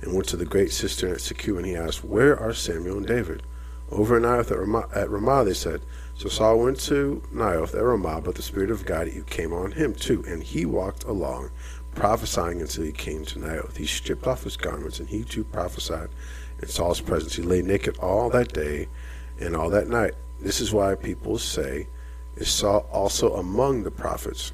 and 0.00 0.12
went 0.12 0.28
to 0.28 0.36
the 0.36 0.44
great 0.44 0.72
cistern 0.72 1.12
at 1.12 1.18
Seku, 1.18 1.56
and 1.56 1.66
he 1.66 1.76
asked, 1.76 2.04
Where 2.04 2.38
are 2.38 2.52
Samuel 2.52 2.98
and 2.98 3.06
David? 3.06 3.42
Over 3.90 4.16
in 4.16 4.24
Naioth 4.24 4.50
at 4.50 4.58
Ramah, 4.58 4.88
at 4.94 5.10
Ramah, 5.10 5.44
they 5.44 5.54
said. 5.54 5.82
So 6.16 6.30
Saul 6.30 6.60
went 6.60 6.80
to 6.80 7.22
Naioth 7.32 7.74
at 7.74 7.82
Ramah, 7.82 8.22
but 8.22 8.36
the 8.36 8.42
Spirit 8.42 8.70
of 8.70 8.86
God 8.86 9.10
came 9.26 9.52
on 9.52 9.72
him 9.72 9.94
too, 9.94 10.24
and 10.26 10.42
he 10.42 10.64
walked 10.64 11.04
along, 11.04 11.50
prophesying 11.94 12.62
until 12.62 12.84
he 12.84 12.92
came 12.92 13.26
to 13.26 13.38
Naioth. 13.38 13.76
He 13.76 13.84
stripped 13.84 14.26
off 14.26 14.44
his 14.44 14.56
garments, 14.56 14.98
and 14.98 15.10
he 15.10 15.24
too 15.24 15.44
prophesied 15.44 16.08
in 16.62 16.68
Saul's 16.68 17.02
presence. 17.02 17.34
He 17.34 17.42
lay 17.42 17.60
naked 17.60 17.98
all 17.98 18.30
that 18.30 18.54
day 18.54 18.88
and 19.40 19.54
all 19.54 19.68
that 19.70 19.88
night. 19.88 20.14
This 20.40 20.60
is 20.60 20.72
why 20.72 20.94
people 20.94 21.36
say, 21.36 21.86
Is 22.36 22.48
Saul 22.48 22.88
also 22.90 23.34
among 23.34 23.82
the 23.82 23.90
prophets? 23.90 24.52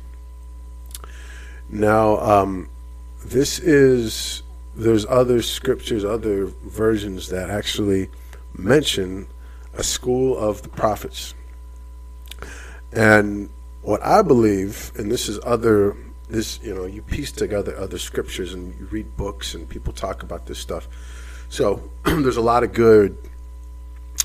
Now, 1.68 2.18
um, 2.18 2.68
this 3.24 3.60
is 3.60 4.42
there's 4.74 5.06
other 5.06 5.42
scriptures, 5.42 6.04
other 6.04 6.46
versions 6.46 7.28
that 7.28 7.50
actually 7.50 8.08
mention 8.56 9.28
a 9.74 9.84
school 9.84 10.36
of 10.36 10.62
the 10.62 10.68
prophets. 10.68 11.34
And 12.92 13.48
what 13.82 14.02
I 14.02 14.22
believe, 14.22 14.92
and 14.96 15.10
this 15.10 15.28
is 15.28 15.38
other 15.44 15.96
this 16.28 16.60
you 16.62 16.74
know 16.74 16.86
you 16.86 17.02
piece 17.02 17.30
together 17.30 17.76
other 17.76 17.98
scriptures 17.98 18.54
and 18.54 18.78
you 18.78 18.86
read 18.86 19.16
books 19.16 19.54
and 19.54 19.68
people 19.68 19.92
talk 19.92 20.22
about 20.22 20.46
this 20.46 20.58
stuff. 20.58 20.88
So 21.48 21.90
there's 22.04 22.36
a 22.36 22.42
lot 22.42 22.62
of 22.62 22.72
good 22.72 23.16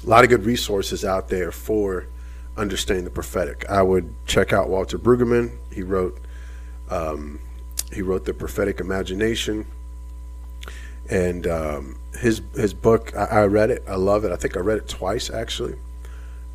a 0.04 0.10
lot 0.10 0.24
of 0.24 0.30
good 0.30 0.46
resources 0.46 1.04
out 1.04 1.30
there 1.30 1.52
for 1.52 2.08
understanding 2.56 3.06
the 3.06 3.12
prophetic. 3.12 3.66
I 3.70 3.82
would 3.82 4.14
check 4.26 4.54
out 4.54 4.70
Walter 4.70 4.98
Brueggemann. 4.98 5.52
He 5.72 5.82
wrote 5.82 6.20
um, 6.90 7.40
he 7.92 8.02
wrote 8.02 8.26
the 8.26 8.34
prophetic 8.34 8.80
imagination 8.80 9.66
and 11.10 11.48
um, 11.48 12.00
his 12.20 12.42
his 12.56 12.74
book 12.74 13.16
I, 13.16 13.26
I, 13.26 13.46
read 13.46 13.70
it 13.70 13.84
i 13.88 13.96
love 13.96 14.26
it 14.26 14.32
i 14.32 14.36
think 14.36 14.58
i 14.58 14.60
read 14.60 14.78
it 14.78 14.88
twice 14.88 15.30
actually 15.30 15.76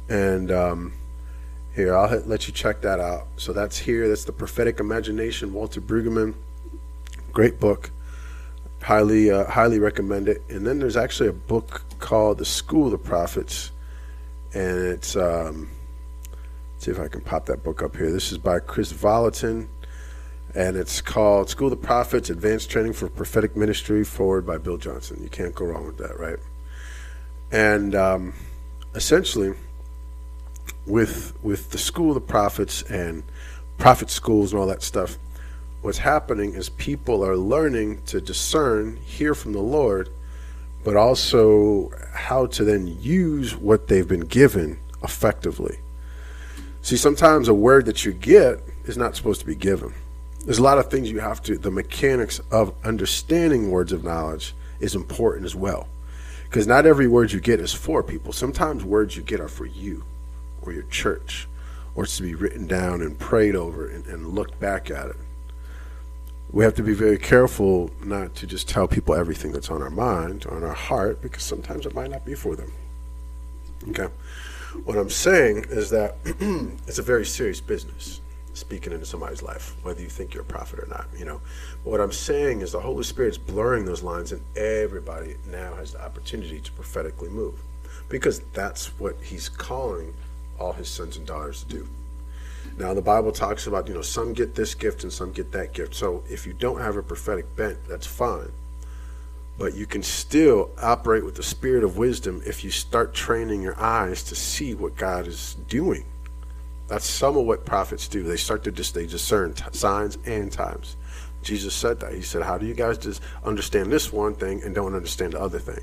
and 0.09 0.51
um, 0.51 0.93
here 1.75 1.97
i'll 1.97 2.09
hit, 2.09 2.29
let 2.29 2.47
you 2.47 2.53
check 2.53 2.81
that 2.83 3.01
out. 3.01 3.27
So 3.37 3.53
that's 3.53 3.79
here. 3.79 4.09
That's 4.09 4.25
the 4.25 4.33
prophetic 4.33 4.81
imagination 4.81 5.53
walter 5.53 5.81
brueggemann. 5.81 6.35
Great 7.33 7.59
book. 7.61 7.91
Highly 8.83 9.31
uh, 9.31 9.45
highly 9.45 9.79
recommend 9.79 10.29
it. 10.29 10.43
And 10.49 10.67
then 10.67 10.79
there's 10.79 10.97
actually 10.97 11.29
a 11.29 11.35
book 11.35 11.83
called 11.99 12.39
the 12.39 12.45
school 12.45 12.87
of 12.87 12.93
the 12.93 12.99
prophets. 12.99 13.71
And 14.55 14.79
it's 14.79 15.17
um, 15.17 15.71
see 16.79 16.91
if 16.91 16.99
i 16.99 17.09
can 17.09 17.21
pop 17.21 17.47
that 17.47 17.63
book 17.63 17.83
up 17.83 17.97
here. 17.97 18.11
This 18.11 18.33
is 18.33 18.39
by 18.39 18.59
kris 18.59 18.93
vallotton 18.93 19.69
and 20.55 20.77
it's 20.77 21.01
called 21.01 21.49
School 21.49 21.69
of 21.69 21.81
the 21.81 21.87
Prophets 21.87 22.29
Advanced 22.29 22.69
Training 22.69 22.93
for 22.93 23.09
Prophetic 23.09 23.57
Ministry, 23.57 24.05
foreword 24.05 24.47
by 24.47 24.59
Bill 24.59 24.77
Johnson. 24.77 25.23
You 25.23 25.31
can't 25.31 25.55
go 25.55 25.65
wrong 25.65 25.87
with 25.87 25.97
that, 25.99 26.19
right? 26.19 26.39
And 27.51 27.95
um, 27.95 28.35
essentially, 28.95 29.55
with 30.87 31.37
with 31.43 31.71
the 31.71 31.79
School 31.79 32.09
of 32.09 32.15
the 32.15 32.21
Prophets 32.21 32.83
and 32.83 33.23
prophet 33.79 34.11
schools 34.11 34.53
and 34.53 34.61
all 34.61 34.67
that 34.69 34.83
stuff, 34.83 35.19
what's 35.83 35.99
happening 35.99 36.55
is 36.55 36.69
people 36.69 37.25
are 37.25 37.37
learning 37.37 38.03
to 38.05 38.21
discern, 38.21 38.97
hear 38.97 39.35
from 39.35 39.53
the 39.53 39.61
Lord, 39.61 40.09
but 40.85 40.97
also 40.97 41.91
how 42.13 42.47
to 42.47 42.65
then 42.65 42.87
use 43.01 43.57
what 43.57 43.89
they've 43.89 44.07
been 44.07 44.21
given 44.21 44.79
effectively. 45.03 45.79
See, 46.83 46.97
sometimes 46.97 47.49
a 47.49 47.55
word 47.55 47.87
that 47.87 48.05
you 48.05 48.13
get 48.13 48.61
is 48.85 48.97
not 48.97 49.17
supposed 49.17 49.41
to 49.41 49.47
be 49.47 49.55
given. 49.55 49.95
There's 50.45 50.59
a 50.59 50.63
lot 50.63 50.79
of 50.79 50.91
things 50.91 51.11
you 51.11 51.21
have 51.21 51.43
to 51.45 51.57
the 51.57 51.71
mechanics 51.71 52.41
of 52.51 52.75
understanding 52.85 53.71
words 53.71 53.93
of 53.93 54.03
knowledge 54.03 54.55
is 54.81 54.97
important 54.97 55.45
as 55.45 55.55
well 55.55 55.87
because 56.45 56.67
not 56.67 56.85
every 56.85 57.07
word 57.07 57.31
you 57.31 57.41
get 57.41 57.61
is 57.61 57.73
for 57.73 58.03
people. 58.03 58.33
Sometimes 58.33 58.85
words 58.85 59.17
you 59.17 59.23
get 59.23 59.41
are 59.41 59.49
for 59.49 59.67
you 59.67 60.05
or 60.63 60.73
your 60.73 60.85
church 60.85 61.49
or 61.95 62.05
it's 62.05 62.17
to 62.17 62.23
be 62.23 62.35
written 62.35 62.67
down 62.67 63.03
and 63.03 63.19
prayed 63.19 63.55
over 63.55 63.89
and, 63.89 64.07
and 64.07 64.29
looked 64.29 64.59
back 64.61 64.91
at 64.91 65.09
it 65.09 65.17
we 66.51 66.65
have 66.65 66.75
to 66.75 66.83
be 66.83 66.93
very 66.93 67.19
careful 67.19 67.91
not 68.05 68.35
to 68.35 68.47
just 68.47 68.69
tell 68.69 68.87
people 68.87 69.15
everything 69.15 69.53
that's 69.53 69.71
on 69.71 69.83
our 69.83 69.91
mind 69.91 70.45
or 70.47 70.57
on 70.57 70.65
our 70.65 70.75
heart 70.75 71.21
because 71.23 71.43
sometimes 71.43 71.87
it 71.87 71.95
might 71.95 72.11
not 72.11 72.25
be 72.25 72.35
for 72.35 72.57
them 72.57 72.73
okay 73.89 74.09
what 74.85 74.97
i'm 74.97 75.11
saying 75.11 75.65
is 75.69 75.91
that 75.91 76.17
it's 76.87 76.99
a 76.99 77.03
very 77.03 77.25
serious 77.25 77.61
business 77.61 78.21
speaking 78.55 78.93
into 78.93 79.07
somebody's 79.07 79.43
life, 79.43 79.75
whether 79.83 80.01
you 80.01 80.09
think 80.09 80.35
you're 80.35 80.43
a 80.43 80.47
prophet 80.47 80.79
or 80.79 80.87
not, 80.87 81.07
you 81.17 81.25
know. 81.25 81.41
But 81.85 81.91
what 81.91 82.01
I'm 82.01 82.13
saying 82.13 82.61
is 82.61 82.73
the 82.73 82.81
Holy 82.81 83.05
Spirit's 83.05 83.39
blurring 83.39 83.85
those 83.85 84.03
lines, 84.03 84.33
and 84.33 84.43
everybody 84.57 85.37
now 85.51 85.75
has 85.77 85.93
the 85.93 86.05
opportunity 86.05 86.61
to 86.61 86.73
prophetically 86.73 87.29
move, 87.29 87.55
because 88.09 88.41
that's 88.53 88.89
what 88.99 89.17
He's 89.23 89.49
calling 89.49 90.15
all 90.59 90.73
His 90.73 90.89
sons 90.89 91.17
and 91.17 91.27
daughters 91.27 91.65
to 91.65 91.69
do. 91.69 91.89
Now, 92.79 92.95
the 92.95 93.03
Bible 93.03 93.33
talks 93.33 93.67
about, 93.67 93.89
you 93.89 93.95
know, 93.95 94.03
some 94.03 94.33
get 94.33 94.55
this 94.55 94.75
gift 94.75 95.03
and 95.03 95.13
some 95.13 95.33
get 95.33 95.53
that 95.53 95.73
gift. 95.75 95.95
So 95.95 96.23
if 96.31 96.47
you 96.47 96.53
don't 96.53 96.81
have 96.81 96.97
a 96.97 97.03
prophetic 97.03 97.55
bent, 97.55 97.79
that's 97.89 98.07
fine. 98.07 98.51
But 99.59 99.75
you 99.75 99.85
can 99.85 100.03
still 100.03 100.71
operate 100.81 101.25
with 101.25 101.35
the 101.35 101.43
spirit 101.43 101.85
of 101.85 101.99
wisdom 101.99 102.43
if 102.47 102.65
you 102.65 102.71
start 102.71 103.13
training 103.13 103.63
your 103.63 103.79
eyes 103.79 104.23
to 104.25 104.35
see 104.35 104.75
what 104.75 104.97
God 104.97 105.27
is 105.27 105.57
doing 105.69 106.05
that's 106.93 107.07
some 107.07 107.39
of 107.39 107.47
what 107.47 107.65
prophets 107.65 108.07
do. 108.07 108.23
They 108.23 108.37
start 108.37 108.65
to 108.65 108.71
just 108.71 108.93
they 108.93 109.07
discern 109.07 109.55
t- 109.55 109.65
signs 109.73 110.19
and 110.27 110.53
times. 110.53 110.97
Jesus 111.43 111.75
said 111.75 112.01
that. 112.01 112.13
He 112.13 112.21
said, 112.21 112.43
"How 112.43 112.59
do 112.59 112.67
you 112.67 112.75
guys 112.75 112.99
just 112.99 113.23
understand 113.45 113.91
this 113.91 114.13
one 114.13 114.35
thing 114.35 114.63
and 114.63 114.75
don't 114.75 114.95
understand 114.95 115.33
the 115.33 115.41
other 115.41 115.59
thing?" 115.59 115.83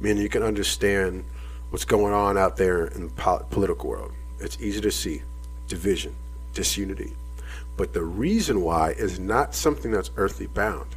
Meaning 0.00 0.20
you 0.20 0.28
can 0.28 0.42
understand 0.42 1.24
what's 1.72 1.86
going 1.86 2.12
on 2.12 2.36
out 2.36 2.58
there 2.58 2.88
in 2.88 3.08
the 3.08 3.44
political 3.48 3.88
world. 3.88 4.12
It's 4.40 4.60
easy 4.60 4.82
to 4.82 4.90
see 4.90 5.22
division, 5.68 6.14
disunity, 6.52 7.14
but 7.78 7.94
the 7.94 8.02
reason 8.02 8.60
why 8.60 8.90
is 8.90 9.18
not 9.18 9.54
something 9.54 9.90
that's 9.90 10.10
earthly 10.18 10.46
bound. 10.46 10.94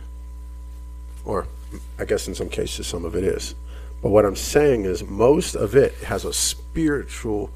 Or, 1.23 1.47
I 1.97 2.03
guess 2.03 2.27
in 2.27 2.35
some 2.35 2.49
cases, 2.49 2.87
some 2.87 3.05
of 3.05 3.15
it 3.15 3.23
is. 3.23 3.55
But 4.01 4.09
what 4.09 4.25
I'm 4.25 4.35
saying 4.35 4.83
is, 4.83 5.01
most 5.01 5.55
of 5.55 5.77
it 5.77 5.93
has 6.03 6.25
a 6.25 6.33
spiritual 6.33 7.51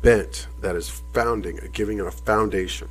bent 0.00 0.46
that 0.60 0.76
is 0.76 0.88
founding, 1.12 1.58
giving 1.72 1.98
it 1.98 2.06
a 2.06 2.12
foundation. 2.12 2.88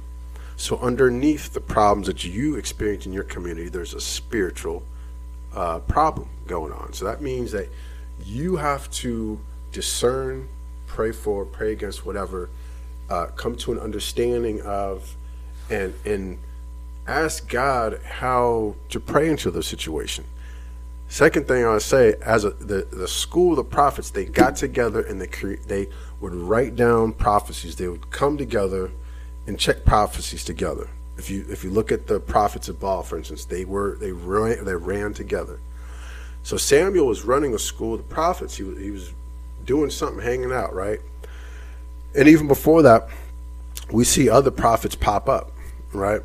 So 0.58 0.78
underneath 0.80 1.54
the 1.54 1.62
problems 1.62 2.08
that 2.08 2.26
you 2.26 2.58
experience 2.58 3.06
in 3.06 3.14
your 3.14 3.24
community, 3.24 3.70
there's 3.70 3.94
a 3.94 4.02
spiritual 4.02 4.84
uh, 5.56 5.80
problem 5.80 6.28
going 6.48 6.74
on. 6.74 6.92
So 6.92 7.06
that 7.06 7.22
means 7.22 7.54
that 7.54 7.70
you 8.26 8.58
have 8.58 8.92
to 8.92 9.40
discern, 9.74 10.48
pray 10.88 11.12
for, 11.12 11.44
pray 11.44 11.74
against 11.74 12.06
whatever, 12.06 12.50
uh, 13.10 13.26
come 13.36 13.56
to 13.58 13.74
an 13.74 13.80
understanding 13.80 14.62
of, 14.62 15.18
and 15.70 15.94
and 16.06 16.40
ask 17.06 17.50
God 17.50 18.00
how 18.06 18.76
to 18.90 19.00
pray 19.00 19.30
into 19.30 19.52
the 19.52 19.62
situation. 19.62 20.24
Second 21.10 21.48
thing 21.48 21.66
I 21.66 21.74
would 21.74 21.82
say, 21.82 22.16
as 22.22 22.46
a, 22.46 22.52
the 22.52 22.88
the 22.90 23.08
school 23.08 23.52
of 23.52 23.58
the 23.58 23.64
prophets, 23.64 24.10
they 24.10 24.26
got 24.26 24.56
together 24.56 25.02
and 25.02 25.20
they 25.20 25.28
cre- 25.28 25.62
they 25.68 25.90
would 26.22 26.34
write 26.34 26.76
down 26.76 27.14
prophecies. 27.14 27.76
They 27.76 27.88
would 27.88 28.10
come 28.10 28.38
together 28.38 28.90
and 29.46 29.60
check 29.60 29.84
prophecies 29.84 30.44
together. 30.46 30.90
If 31.18 31.30
you 31.30 31.46
if 31.50 31.64
you 31.64 31.70
look 31.70 31.92
at 31.92 32.08
the 32.08 32.20
prophets 32.20 32.70
of 32.70 32.80
Baal, 32.80 33.04
for 33.04 33.18
instance, 33.18 33.46
they 33.46 33.66
were 33.66 33.98
they 34.00 34.12
ran 34.12 34.64
they 34.64 34.76
ran 34.76 35.14
together. 35.14 35.60
So 36.44 36.58
Samuel 36.58 37.08
was 37.08 37.24
running 37.24 37.54
a 37.54 37.60
school 37.60 37.94
of 37.94 38.00
the 38.00 38.14
prophets. 38.14 38.58
He 38.58 38.64
was, 38.64 38.78
he 38.78 38.92
was 38.92 39.14
doing 39.66 39.90
something, 39.90 40.24
hanging 40.24 40.52
out, 40.52 40.74
right? 40.74 41.00
And 42.16 42.28
even 42.28 42.48
before 42.48 42.82
that, 42.84 43.08
we 43.92 44.04
see 44.04 44.30
other 44.30 44.52
prophets 44.52 44.96
pop 44.96 45.28
up, 45.28 45.52
right? 45.92 46.22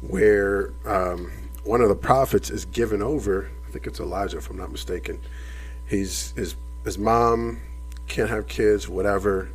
Where 0.00 0.72
um, 0.84 1.30
one 1.64 1.80
of 1.80 1.88
the 1.88 1.96
prophets 1.96 2.50
is 2.50 2.64
given 2.64 3.02
over. 3.02 3.50
I 3.66 3.70
think 3.70 3.86
it's 3.86 4.00
Elijah, 4.00 4.38
if 4.38 4.50
I'm 4.50 4.56
not 4.56 4.72
mistaken. 4.72 5.20
He's 5.86 6.32
his 6.32 6.54
his 6.84 6.98
mom 6.98 7.60
can't 8.06 8.30
have 8.30 8.48
kids, 8.48 8.88
whatever. 8.88 9.50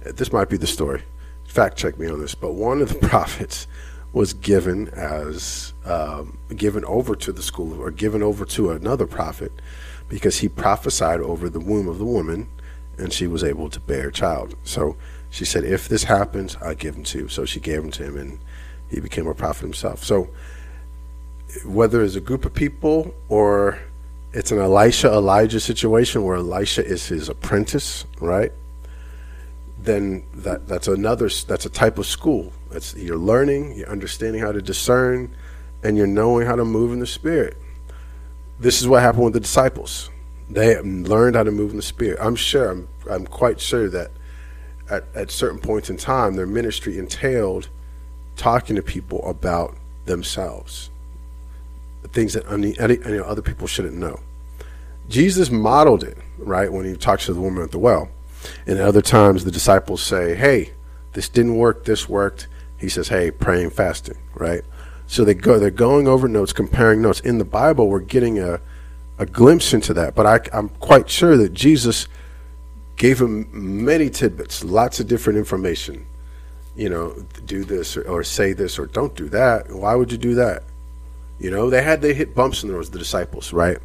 This 0.00 0.32
might 0.32 0.48
be 0.48 0.56
the 0.56 0.66
story. 0.66 1.02
Fact 1.46 1.76
check 1.76 1.98
me 1.98 2.08
on 2.08 2.20
this, 2.20 2.34
but 2.34 2.52
one 2.52 2.80
of 2.80 2.88
the 2.88 3.08
prophets 3.08 3.66
was 4.12 4.32
given 4.32 4.88
as 4.88 5.72
um, 5.84 6.38
given 6.56 6.84
over 6.84 7.14
to 7.14 7.32
the 7.32 7.42
school 7.42 7.80
or 7.80 7.90
given 7.90 8.22
over 8.22 8.44
to 8.44 8.70
another 8.70 9.06
prophet 9.06 9.52
because 10.08 10.38
he 10.38 10.48
prophesied 10.48 11.20
over 11.20 11.48
the 11.48 11.60
womb 11.60 11.88
of 11.88 11.98
the 11.98 12.04
woman 12.04 12.48
and 12.98 13.12
she 13.12 13.26
was 13.26 13.44
able 13.44 13.70
to 13.70 13.80
bear 13.80 14.08
a 14.08 14.12
child. 14.12 14.54
So 14.64 14.96
she 15.30 15.44
said, 15.44 15.64
If 15.64 15.88
this 15.88 16.04
happens, 16.04 16.56
I 16.56 16.74
give 16.74 16.96
him 16.96 17.04
to 17.04 17.18
you. 17.18 17.28
So 17.28 17.44
she 17.44 17.60
gave 17.60 17.82
him 17.82 17.90
to 17.92 18.04
him 18.04 18.16
and 18.16 18.38
he 18.90 19.00
became 19.00 19.26
a 19.26 19.34
prophet 19.34 19.62
himself. 19.62 20.04
So 20.04 20.28
whether 21.64 22.02
it's 22.02 22.14
a 22.14 22.20
group 22.20 22.44
of 22.44 22.54
people 22.54 23.14
or 23.28 23.78
it's 24.32 24.52
an 24.52 24.58
Elisha 24.58 25.08
Elijah 25.08 25.60
situation 25.60 26.24
where 26.24 26.36
Elisha 26.36 26.84
is 26.84 27.06
his 27.06 27.28
apprentice, 27.28 28.04
right? 28.20 28.52
Then 29.80 30.24
that 30.34 30.68
that's 30.68 30.88
another 30.88 31.28
that's 31.28 31.64
a 31.64 31.70
type 31.70 31.98
of 31.98 32.06
school. 32.06 32.52
That's 32.70 32.94
you're 32.94 33.16
learning, 33.16 33.76
you're 33.76 33.88
understanding 33.88 34.42
how 34.42 34.52
to 34.52 34.60
discern, 34.60 35.34
and 35.82 35.96
you're 35.96 36.06
knowing 36.06 36.46
how 36.46 36.56
to 36.56 36.64
move 36.64 36.92
in 36.92 36.98
the 36.98 37.06
spirit. 37.06 37.56
This 38.60 38.80
is 38.80 38.88
what 38.88 39.02
happened 39.02 39.24
with 39.24 39.34
the 39.34 39.40
disciples. 39.40 40.10
They 40.50 40.80
learned 40.80 41.36
how 41.36 41.42
to 41.42 41.50
move 41.50 41.70
in 41.70 41.76
the 41.76 41.82
spirit. 41.82 42.18
I'm 42.20 42.36
sure, 42.36 42.70
I'm, 42.70 42.88
I'm 43.10 43.26
quite 43.26 43.60
sure 43.60 43.88
that 43.90 44.10
at, 44.90 45.04
at 45.14 45.30
certain 45.30 45.58
points 45.58 45.90
in 45.90 45.96
time, 45.96 46.34
their 46.34 46.46
ministry 46.46 46.98
entailed 46.98 47.68
talking 48.36 48.76
to 48.76 48.82
people 48.82 49.28
about 49.28 49.76
themselves, 50.06 50.90
things 52.12 52.32
that 52.32 52.50
any, 52.50 52.78
any, 52.78 52.98
any 53.04 53.18
other 53.18 53.42
people 53.42 53.66
shouldn't 53.66 53.96
know. 53.96 54.20
Jesus 55.08 55.50
modeled 55.50 56.04
it, 56.04 56.18
right, 56.38 56.72
when 56.72 56.84
he 56.84 56.96
talks 56.96 57.26
to 57.26 57.34
the 57.34 57.40
woman 57.40 57.62
at 57.62 57.70
the 57.70 57.78
well. 57.78 58.08
And 58.66 58.78
at 58.78 58.86
other 58.86 59.02
times, 59.02 59.44
the 59.44 59.50
disciples 59.50 60.02
say, 60.02 60.34
Hey, 60.34 60.72
this 61.12 61.28
didn't 61.28 61.56
work, 61.56 61.84
this 61.84 62.08
worked. 62.08 62.46
He 62.78 62.88
says, 62.88 63.08
Hey, 63.08 63.30
praying, 63.30 63.70
fasting, 63.70 64.18
right? 64.34 64.62
So 65.06 65.24
they 65.24 65.34
go, 65.34 65.58
they're 65.58 65.70
going 65.70 66.06
over 66.06 66.28
notes, 66.28 66.52
comparing 66.52 67.00
notes. 67.00 67.20
In 67.20 67.38
the 67.38 67.44
Bible, 67.44 67.88
we're 67.88 68.00
getting 68.00 68.38
a, 68.38 68.60
a 69.18 69.26
glimpse 69.26 69.74
into 69.74 69.94
that. 69.94 70.14
But 70.14 70.26
I, 70.26 70.56
I'm 70.56 70.68
quite 70.68 71.08
sure 71.10 71.36
that 71.36 71.52
Jesus 71.52 72.08
gave 72.96 73.20
him 73.20 73.48
many 73.52 74.10
tidbits, 74.10 74.64
lots 74.64 75.00
of 75.00 75.06
different 75.06 75.38
information. 75.38 76.06
You 76.76 76.88
know, 76.88 77.26
do 77.44 77.64
this 77.64 77.96
or, 77.96 78.08
or, 78.08 78.22
say 78.22 78.52
this 78.52 78.78
or 78.78 78.86
don't 78.86 79.14
do 79.16 79.28
that. 79.30 79.72
Why 79.72 79.96
would 79.96 80.12
you 80.12 80.18
do 80.18 80.34
that? 80.36 80.62
You 81.40 81.50
know, 81.50 81.70
they 81.70 81.82
had 81.82 82.02
they 82.02 82.14
hit 82.14 82.34
bumps 82.34 82.62
in 82.62 82.68
the 82.68 82.76
road, 82.76 82.86
the 82.86 82.98
disciples, 82.98 83.52
right? 83.52 83.78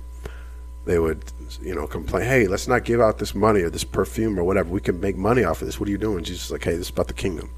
They 0.85 0.99
would, 0.99 1.23
you 1.61 1.73
know, 1.73 1.87
complain, 1.87 2.25
hey, 2.25 2.47
let's 2.47 2.67
not 2.67 2.83
give 2.83 2.99
out 2.99 3.17
this 3.17 3.33
money 3.33 3.61
or 3.61 3.69
this 3.69 3.83
perfume 3.83 4.37
or 4.37 4.43
whatever. 4.43 4.69
We 4.69 4.81
can 4.81 4.99
make 4.99 5.15
money 5.15 5.43
off 5.43 5.61
of 5.61 5.67
this. 5.67 5.79
What 5.79 5.87
are 5.87 5.91
you 5.91 5.97
doing? 5.97 6.23
Jesus 6.23 6.51
like, 6.51 6.63
hey, 6.63 6.71
this 6.71 6.87
is 6.87 6.89
about 6.89 7.07
the 7.07 7.13
kingdom. 7.13 7.49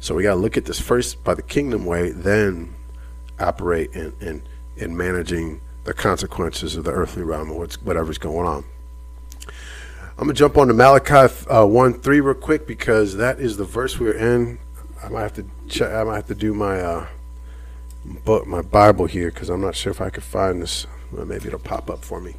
So 0.00 0.14
we 0.14 0.22
got 0.22 0.34
to 0.34 0.40
look 0.40 0.56
at 0.56 0.66
this 0.66 0.80
first 0.80 1.24
by 1.24 1.34
the 1.34 1.42
kingdom 1.42 1.84
way, 1.84 2.10
then 2.10 2.74
operate 3.40 3.92
in, 3.92 4.14
in, 4.20 4.42
in 4.76 4.96
managing 4.96 5.60
the 5.84 5.94
consequences 5.94 6.76
of 6.76 6.84
the 6.84 6.90
earthly 6.90 7.22
realm 7.22 7.50
or 7.50 7.66
whatever's 7.82 8.18
going 8.18 8.46
on. 8.46 8.64
I'm 10.16 10.26
gonna 10.26 10.34
jump 10.34 10.56
on 10.56 10.68
to 10.68 10.74
Malachi 10.74 11.34
uh, 11.48 11.66
one 11.66 11.94
three 11.94 12.20
real 12.20 12.34
quick 12.34 12.66
because 12.66 13.16
that 13.16 13.40
is 13.40 13.56
the 13.56 13.64
verse 13.64 13.98
we're 13.98 14.12
in. 14.12 14.58
I 15.02 15.08
might 15.08 15.22
have 15.22 15.34
to 15.34 15.46
check. 15.68 15.92
I 15.92 16.04
might 16.04 16.16
have 16.16 16.26
to 16.28 16.34
do 16.34 16.54
my 16.54 16.80
uh, 16.80 17.06
book, 18.24 18.46
my 18.46 18.62
Bible 18.62 19.06
here 19.06 19.30
because 19.30 19.50
I'm 19.50 19.60
not 19.60 19.74
sure 19.74 19.90
if 19.90 20.00
I 20.00 20.10
can 20.10 20.22
find 20.22 20.62
this. 20.62 20.86
Well, 21.10 21.26
maybe 21.26 21.48
it'll 21.48 21.58
pop 21.58 21.90
up 21.90 22.04
for 22.04 22.20
me. 22.20 22.36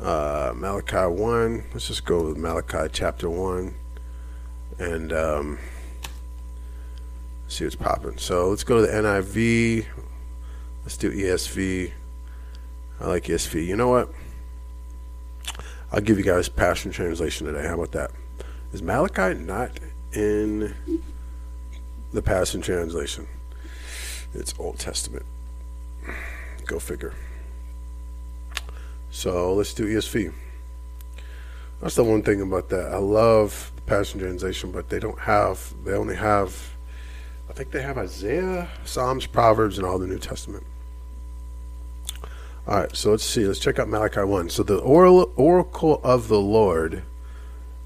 Uh, 0.00 0.52
Malachi 0.54 1.06
one. 1.06 1.64
Let's 1.72 1.88
just 1.88 2.04
go 2.04 2.28
with 2.28 2.36
Malachi 2.36 2.90
chapter 2.92 3.30
one, 3.30 3.74
and 4.78 5.12
um, 5.12 5.58
see 7.48 7.64
what's 7.64 7.74
popping. 7.74 8.18
So 8.18 8.50
let's 8.50 8.64
go 8.64 8.80
to 8.80 8.86
the 8.86 8.92
NIV. 8.92 9.86
Let's 10.84 10.98
do 10.98 11.10
ESV. 11.10 11.92
I 13.02 13.06
like 13.06 13.24
ESV. 13.24 13.66
You 13.66 13.74
know 13.74 13.88
what? 13.88 14.10
I'll 15.90 16.00
give 16.00 16.18
you 16.18 16.24
guys 16.24 16.48
Passion 16.48 16.92
Translation 16.92 17.48
today. 17.48 17.66
How 17.66 17.74
about 17.74 17.90
that? 17.92 18.12
Is 18.72 18.80
Malachi 18.80 19.34
not 19.40 19.72
in 20.12 20.72
the 22.12 22.22
Passion 22.22 22.62
Translation? 22.62 23.26
It's 24.34 24.54
Old 24.56 24.78
Testament. 24.78 25.26
Go 26.66 26.78
figure. 26.78 27.12
So 29.10 29.52
let's 29.52 29.74
do 29.74 29.84
ESV. 29.84 30.32
That's 31.80 31.96
the 31.96 32.04
one 32.04 32.22
thing 32.22 32.40
about 32.40 32.68
that. 32.68 32.92
I 32.92 32.98
love 32.98 33.72
the 33.74 33.82
Passion 33.82 34.20
Translation, 34.20 34.70
but 34.70 34.90
they 34.90 35.00
don't 35.00 35.18
have, 35.18 35.74
they 35.84 35.94
only 35.94 36.14
have, 36.14 36.70
I 37.50 37.52
think 37.52 37.72
they 37.72 37.82
have 37.82 37.98
Isaiah, 37.98 38.68
Psalms, 38.84 39.26
Proverbs, 39.26 39.76
and 39.76 39.84
all 39.88 39.98
the 39.98 40.06
New 40.06 40.20
Testament. 40.20 40.64
All 42.66 42.78
right, 42.78 42.96
so 42.96 43.10
let's 43.10 43.24
see. 43.24 43.44
Let's 43.44 43.58
check 43.58 43.78
out 43.80 43.88
Malachi 43.88 44.22
1. 44.22 44.50
So 44.50 44.62
the 44.62 44.78
oracle 44.78 46.00
of 46.04 46.28
the 46.28 46.40
Lord. 46.40 47.02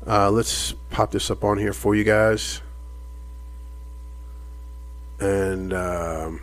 Uh, 0.07 0.31
let's 0.31 0.73
pop 0.91 1.11
this 1.11 1.31
up 1.31 1.43
on 1.43 1.59
here 1.59 1.73
for 1.73 1.95
you 1.95 2.05
guys. 2.05 2.61
And, 5.19 5.73
um, 5.73 6.43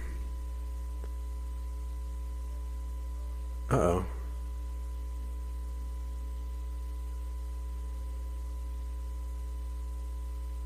oh. 3.70 4.06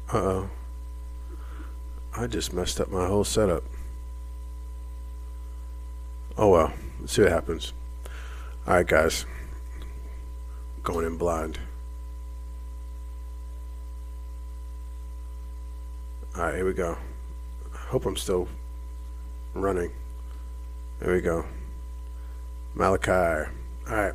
Uh 0.10 0.18
oh. 0.18 0.50
I 2.16 2.28
just 2.28 2.54
messed 2.54 2.80
up 2.80 2.90
my 2.90 3.08
whole 3.08 3.26
setup. 3.26 3.64
Oh 6.38 6.50
well. 6.50 6.74
Let's 7.00 7.14
see 7.14 7.22
what 7.22 7.32
happens. 7.32 7.74
All 8.68 8.74
right, 8.76 8.88
guys. 8.88 9.26
Going 10.84 11.06
in 11.06 11.18
blind. 11.18 11.60
All 16.36 16.44
right, 16.44 16.56
here 16.56 16.66
we 16.66 16.74
go. 16.74 16.98
Hope 17.74 18.06
I'm 18.06 18.18
still 18.18 18.48
running. 19.54 19.92
There 21.00 21.14
we 21.14 21.22
go. 21.22 21.46
Malachi. 22.76 23.50
All 23.90 23.96
right. 23.96 24.14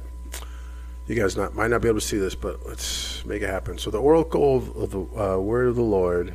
You 1.08 1.16
guys 1.16 1.36
not 1.36 1.54
might 1.54 1.68
not 1.68 1.82
be 1.82 1.88
able 1.88 2.00
to 2.00 2.06
see 2.06 2.18
this, 2.18 2.34
but 2.34 2.64
let's 2.66 3.24
make 3.24 3.42
it 3.42 3.50
happen. 3.50 3.76
So 3.76 3.90
the 3.90 4.00
oracle 4.00 4.56
of 4.56 4.90
the 4.90 5.00
uh, 5.20 5.38
word 5.38 5.68
of 5.68 5.76
the 5.76 5.82
Lord 5.82 6.34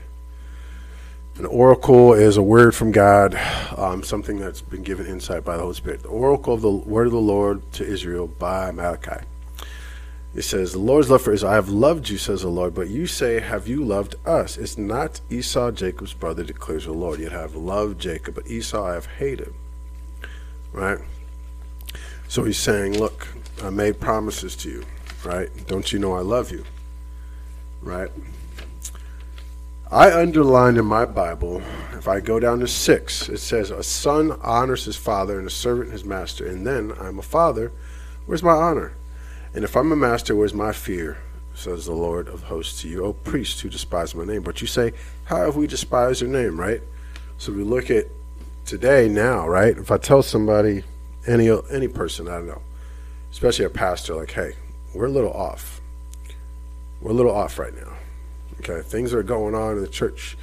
an 1.40 1.46
oracle 1.46 2.14
is 2.14 2.38
a 2.38 2.42
word 2.42 2.74
from 2.74 2.92
God, 2.92 3.40
um, 3.78 4.02
something 4.02 4.40
that's 4.40 4.62
been 4.62 4.82
given 4.82 5.06
insight 5.06 5.46
by 5.46 5.56
the 5.56 5.62
Holy 5.62 5.76
Spirit. 5.76 6.02
The 6.02 6.10
oracle 6.10 6.56
of 6.56 6.62
the 6.62 6.72
word 6.72 7.06
of 7.06 7.14
the 7.14 7.20
Lord 7.20 7.72
to 7.74 7.86
Israel 7.86 8.26
by 8.26 8.72
Malachi. 8.72 9.24
It 10.34 10.42
says, 10.42 10.74
The 10.74 10.80
Lord's 10.80 11.12
love 11.12 11.22
for 11.22 11.34
Israel. 11.34 11.52
I 11.52 11.56
have 11.56 11.70
loved 11.70 12.10
you, 12.10 12.18
says 12.18 12.42
the 12.42 12.48
Lord, 12.48 12.74
but 12.74 12.90
you 12.90 13.06
say, 13.06 13.40
Have 13.40 13.68
you 13.68 13.84
loved 13.84 14.16
us? 14.26 14.58
It's 14.58 14.78
not 14.78 15.22
Esau, 15.30 15.72
Jacob's 15.72 16.14
brother, 16.14 16.44
declares 16.44 16.86
the 16.86 16.94
Lord. 16.94 17.20
Yet 17.20 17.34
I 17.34 17.42
have 17.42 17.56
loved 17.56 18.00
Jacob, 18.02 18.36
but 18.36 18.48
Esau 18.48 18.84
I 18.84 18.94
have 18.96 19.06
hated. 19.06 19.54
Right? 20.74 21.00
So 22.28 22.44
he's 22.44 22.58
saying, 22.58 22.98
Look, 22.98 23.28
I 23.64 23.70
made 23.70 24.00
promises 24.00 24.56
to 24.58 24.70
you, 24.70 24.86
right? 25.24 25.50
Don't 25.68 25.94
you 25.94 26.00
know 26.00 26.14
I 26.14 26.22
love 26.22 26.52
you? 26.52 26.64
Right? 27.82 28.10
I 29.90 30.12
underlined 30.12 30.78
in 30.78 30.86
my 30.86 31.06
Bible, 31.06 31.62
if 31.94 32.10
I 32.10 32.20
go 32.20 32.42
down 32.42 32.60
to 32.60 32.68
six, 32.68 33.30
it 33.30 33.38
says, 33.38 33.72
A 33.72 33.82
son 33.84 34.38
honors 34.42 34.84
his 34.84 34.98
father 34.98 35.40
and 35.40 35.48
a 35.48 35.52
servant 35.52 35.94
his 35.94 36.04
master. 36.04 36.46
And 36.46 36.68
then 36.68 36.92
I'm 37.00 37.20
a 37.20 37.22
father. 37.24 37.72
Where's 38.26 38.44
my 38.44 38.52
honor? 38.52 38.94
And 39.54 39.64
if 39.64 39.78
I'm 39.78 39.94
a 39.94 39.96
master, 39.96 40.36
where's 40.36 40.54
my 40.54 40.74
fear? 40.74 41.20
Says 41.56 41.86
the 41.86 41.94
Lord 41.94 42.28
of 42.28 42.44
hosts 42.44 42.82
to 42.82 42.90
you, 42.90 43.06
O 43.06 43.14
priests 43.14 43.62
who 43.62 43.70
despise 43.70 44.14
my 44.14 44.26
name. 44.26 44.42
But 44.42 44.60
you 44.60 44.68
say, 44.68 44.92
How 45.24 45.38
have 45.38 45.56
we 45.56 45.68
despised 45.68 46.22
your 46.22 46.30
name, 46.30 46.60
right? 46.60 46.82
So 47.38 47.54
we 47.54 47.64
look 47.64 47.90
at 47.90 48.08
today, 48.66 49.08
now, 49.08 49.48
right? 49.48 49.78
If 49.78 49.90
I 49.90 49.98
tell 49.98 50.22
somebody, 50.22 50.84
any 51.26 51.50
any 51.72 51.88
person, 51.88 52.28
I 52.28 52.34
don't 52.34 52.48
know, 52.48 52.62
especially 53.32 53.66
a 53.66 53.70
pastor, 53.70 54.16
like, 54.16 54.32
hey, 54.32 54.54
we're 54.94 55.06
a 55.06 55.10
little 55.10 55.34
off. 55.34 55.80
We're 57.00 57.12
a 57.12 57.16
little 57.16 57.34
off 57.34 57.58
right 57.58 57.74
now. 57.74 57.94
Okay, 58.60 58.82
things 58.88 59.14
are 59.14 59.24
going 59.24 59.56
on 59.56 59.78
in 59.78 59.82
the 59.82 59.88
church. 59.88 60.38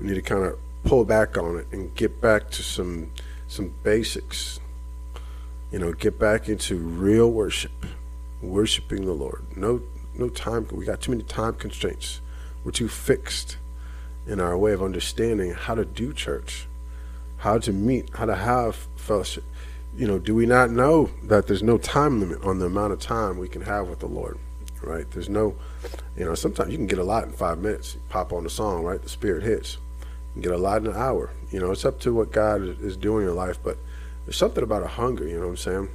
We 0.00 0.06
need 0.06 0.14
to 0.14 0.22
kind 0.22 0.44
of 0.44 0.58
pull 0.84 1.04
back 1.04 1.36
on 1.36 1.58
it 1.58 1.66
and 1.72 1.94
get 1.94 2.20
back 2.20 2.50
to 2.50 2.62
some 2.62 3.10
some 3.46 3.72
basics. 3.82 4.60
You 5.70 5.78
know, 5.78 5.92
get 5.92 6.18
back 6.18 6.48
into 6.48 6.76
real 6.76 7.30
worship, 7.30 7.84
worshiping 8.40 9.04
the 9.04 9.12
Lord. 9.12 9.44
No, 9.56 9.82
no 10.16 10.28
time. 10.28 10.66
We 10.72 10.86
got 10.86 11.00
too 11.00 11.10
many 11.10 11.24
time 11.24 11.54
constraints. 11.54 12.20
We're 12.64 12.72
too 12.72 12.88
fixed 12.88 13.58
in 14.26 14.40
our 14.40 14.56
way 14.56 14.72
of 14.72 14.82
understanding 14.82 15.52
how 15.52 15.74
to 15.74 15.84
do 15.84 16.12
church, 16.12 16.66
how 17.38 17.58
to 17.58 17.72
meet, 17.72 18.10
how 18.14 18.26
to 18.26 18.34
have 18.34 18.76
fellowship. 18.96 19.44
You 19.96 20.06
know, 20.06 20.18
do 20.18 20.34
we 20.34 20.46
not 20.46 20.70
know 20.70 21.10
that 21.24 21.46
there's 21.46 21.62
no 21.62 21.78
time 21.78 22.20
limit 22.20 22.42
on 22.44 22.58
the 22.58 22.66
amount 22.66 22.92
of 22.92 23.00
time 23.00 23.38
we 23.38 23.48
can 23.48 23.62
have 23.62 23.88
with 23.88 24.00
the 24.00 24.06
Lord? 24.06 24.38
Right? 24.82 25.10
There's 25.10 25.28
no, 25.28 25.56
you 26.16 26.24
know, 26.24 26.34
sometimes 26.34 26.70
you 26.70 26.76
can 26.76 26.86
get 26.86 26.98
a 26.98 27.04
lot 27.04 27.24
in 27.24 27.32
five 27.32 27.58
minutes. 27.58 27.94
You 27.94 28.00
pop 28.08 28.32
on 28.32 28.44
the 28.44 28.50
song, 28.50 28.84
right? 28.84 29.00
The 29.00 29.08
spirit 29.08 29.42
hits. 29.42 29.78
You 30.34 30.42
get 30.42 30.52
a 30.52 30.58
lot 30.58 30.82
in 30.82 30.88
an 30.88 30.96
hour. 30.96 31.30
You 31.50 31.60
know, 31.60 31.70
it's 31.70 31.84
up 31.84 32.00
to 32.00 32.14
what 32.14 32.32
God 32.32 32.62
is 32.62 32.96
doing 32.96 33.22
in 33.22 33.28
your 33.28 33.34
life, 33.34 33.58
but 33.62 33.78
there's 34.24 34.36
something 34.36 34.62
about 34.62 34.82
a 34.82 34.88
hunger, 34.88 35.26
you 35.26 35.34
know 35.34 35.46
what 35.46 35.52
I'm 35.52 35.56
saying? 35.56 35.88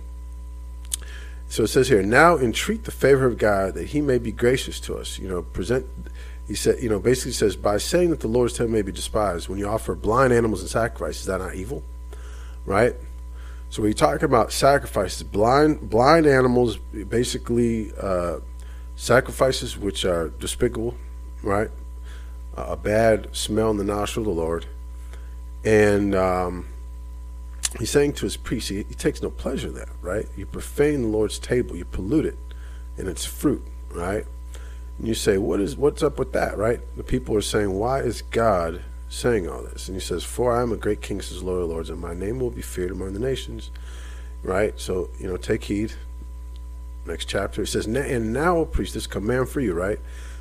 So 1.47 1.63
it 1.63 1.67
says 1.67 1.87
here, 1.87 2.01
now 2.01 2.37
entreat 2.37 2.85
the 2.85 2.91
favor 2.91 3.25
of 3.25 3.37
God 3.37 3.75
that 3.75 3.89
he 3.89 4.01
may 4.01 4.17
be 4.17 4.31
gracious 4.31 4.79
to 4.81 4.95
us. 4.95 5.19
You 5.19 5.29
know, 5.29 5.43
present 5.43 5.85
he 6.47 6.55
said, 6.55 6.81
you 6.81 6.89
know, 6.89 6.99
basically 6.99 7.31
says, 7.31 7.55
by 7.55 7.77
saying 7.77 8.09
that 8.09 8.19
the 8.19 8.27
Lord's 8.27 8.53
temple 8.53 8.73
may 8.73 8.81
be 8.81 8.91
despised, 8.91 9.47
when 9.47 9.59
you 9.59 9.67
offer 9.67 9.95
blind 9.95 10.33
animals 10.33 10.61
and 10.61 10.69
sacrifice, 10.69 11.21
is 11.21 11.25
that 11.27 11.39
not 11.39 11.55
evil? 11.55 11.83
Right? 12.65 12.95
So 13.69 13.81
we 13.81 13.93
talk 13.93 14.21
about 14.21 14.51
sacrifices, 14.51 15.23
blind 15.23 15.89
blind 15.89 16.25
animals, 16.25 16.77
basically 16.77 17.91
uh, 17.99 18.39
sacrifices 19.03 19.77
which 19.77 20.05
are 20.05 20.29
despicable, 20.29 20.95
right? 21.41 21.69
Uh, 22.57 22.67
a 22.69 22.77
bad 22.77 23.27
smell 23.35 23.69
in 23.69 23.75
the 23.75 23.83
nostril 23.83 24.29
of 24.29 24.33
the 24.33 24.41
Lord, 24.41 24.65
and 25.65 26.15
um, 26.15 26.67
he's 27.79 27.89
saying 27.89 28.13
to 28.13 28.23
his 28.23 28.37
priests, 28.37 28.69
he, 28.69 28.77
he 28.77 28.95
takes 28.95 29.21
no 29.21 29.29
pleasure 29.29 29.67
in 29.67 29.73
that, 29.73 29.89
right? 30.01 30.25
You 30.37 30.45
profane 30.45 31.01
the 31.01 31.07
Lord's 31.09 31.37
table, 31.37 31.75
you 31.75 31.83
pollute 31.83 32.25
it 32.25 32.37
and 32.97 33.09
its 33.09 33.25
fruit, 33.25 33.61
right? 33.91 34.25
And 34.97 35.07
you 35.07 35.15
say, 35.15 35.37
what 35.37 35.59
is 35.59 35.75
what's 35.75 36.01
up 36.01 36.17
with 36.17 36.31
that, 36.31 36.57
right? 36.57 36.79
The 36.95 37.03
people 37.03 37.35
are 37.35 37.41
saying, 37.41 37.73
why 37.73 37.99
is 37.99 38.21
God 38.21 38.83
saying 39.09 39.49
all 39.49 39.63
this? 39.63 39.89
And 39.89 39.97
he 39.97 40.01
says, 40.01 40.23
for 40.23 40.55
I 40.55 40.61
am 40.61 40.71
a 40.71 40.77
great 40.77 41.01
king, 41.01 41.21
says 41.21 41.43
Lord 41.43 41.63
of 41.63 41.67
Lords, 41.67 41.89
and 41.89 41.99
my 41.99 42.13
name 42.13 42.39
will 42.39 42.51
be 42.51 42.61
feared 42.61 42.91
among 42.91 43.11
the 43.11 43.19
nations, 43.19 43.69
right? 44.43 44.79
So 44.79 45.09
you 45.19 45.27
know, 45.27 45.35
take 45.35 45.65
heed. 45.65 45.91
Next 47.05 47.25
chapter, 47.25 47.61
he 47.61 47.65
says, 47.65 47.85
and 47.85 48.33
now, 48.33 48.63
priest, 48.65 48.93
this 48.93 49.07
command 49.07 49.49
for 49.49 49.59
you, 49.59 49.73
right? 49.73 49.99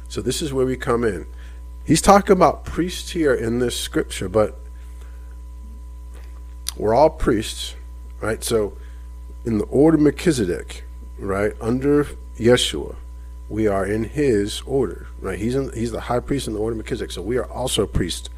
So 0.09 0.21
this 0.21 0.43
is 0.43 0.53
where 0.53 0.67
we 0.67 0.77
come 0.77 1.05
in. 1.05 1.27
He's 1.85 2.01
talking 2.01 2.33
about 2.33 2.65
priests 2.65 3.11
here 3.11 3.35
in 3.35 3.59
this 3.59 3.79
scripture, 3.79 4.29
but 4.29 4.59
we're 6.77 6.95
all 6.95 7.11
priests, 7.11 7.75
right? 8.21 8.43
So 8.45 8.75
in 9.45 9.59
the 9.59 9.65
order 9.65 9.99
Melchizedek, 9.99 10.85
right, 11.19 11.55
under 11.61 12.07
Yeshua, 12.39 12.95
we 13.49 13.67
are 13.67 13.85
in 13.85 14.05
his 14.05 14.63
order, 14.63 15.09
right? 15.21 15.39
He's 15.39 15.57
in, 15.57 15.73
he's 15.73 15.91
the 15.93 16.01
high 16.01 16.21
priest 16.21 16.47
in 16.47 16.55
the 16.55 16.61
order 16.61 16.73
of 16.73 16.79
Melchizedek, 16.79 17.11
so 17.11 17.23
we 17.23 17.37
are 17.39 17.51
also 17.51 17.87
priests, 17.87 18.31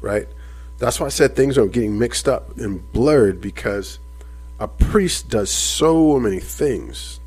right? 0.00 0.28
That's 0.78 1.00
why 1.00 1.06
I 1.06 1.10
said 1.10 1.34
things 1.34 1.56
are 1.56 1.66
getting 1.66 1.98
mixed 1.98 2.28
up 2.28 2.56
and 2.58 2.90
blurred 2.92 3.40
because 3.40 3.98
a 4.58 4.68
priest 4.68 5.28
does 5.28 5.50
so 5.50 6.18
many 6.18 6.40
things. 6.40 7.19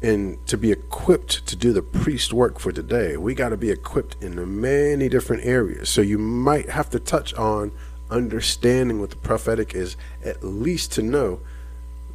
And 0.00 0.44
to 0.46 0.56
be 0.56 0.70
equipped 0.70 1.46
to 1.46 1.56
do 1.56 1.72
the 1.72 1.82
priest 1.82 2.32
work 2.32 2.60
for 2.60 2.70
today, 2.70 3.16
we 3.16 3.34
got 3.34 3.48
to 3.48 3.56
be 3.56 3.70
equipped 3.70 4.16
in 4.20 4.60
many 4.60 5.08
different 5.08 5.44
areas. 5.44 5.88
So 5.88 6.00
you 6.00 6.18
might 6.18 6.70
have 6.70 6.88
to 6.90 7.00
touch 7.00 7.34
on 7.34 7.72
understanding 8.10 9.00
what 9.00 9.10
the 9.10 9.16
prophetic 9.16 9.74
is, 9.74 9.96
at 10.24 10.44
least 10.44 10.92
to 10.92 11.02
know 11.02 11.40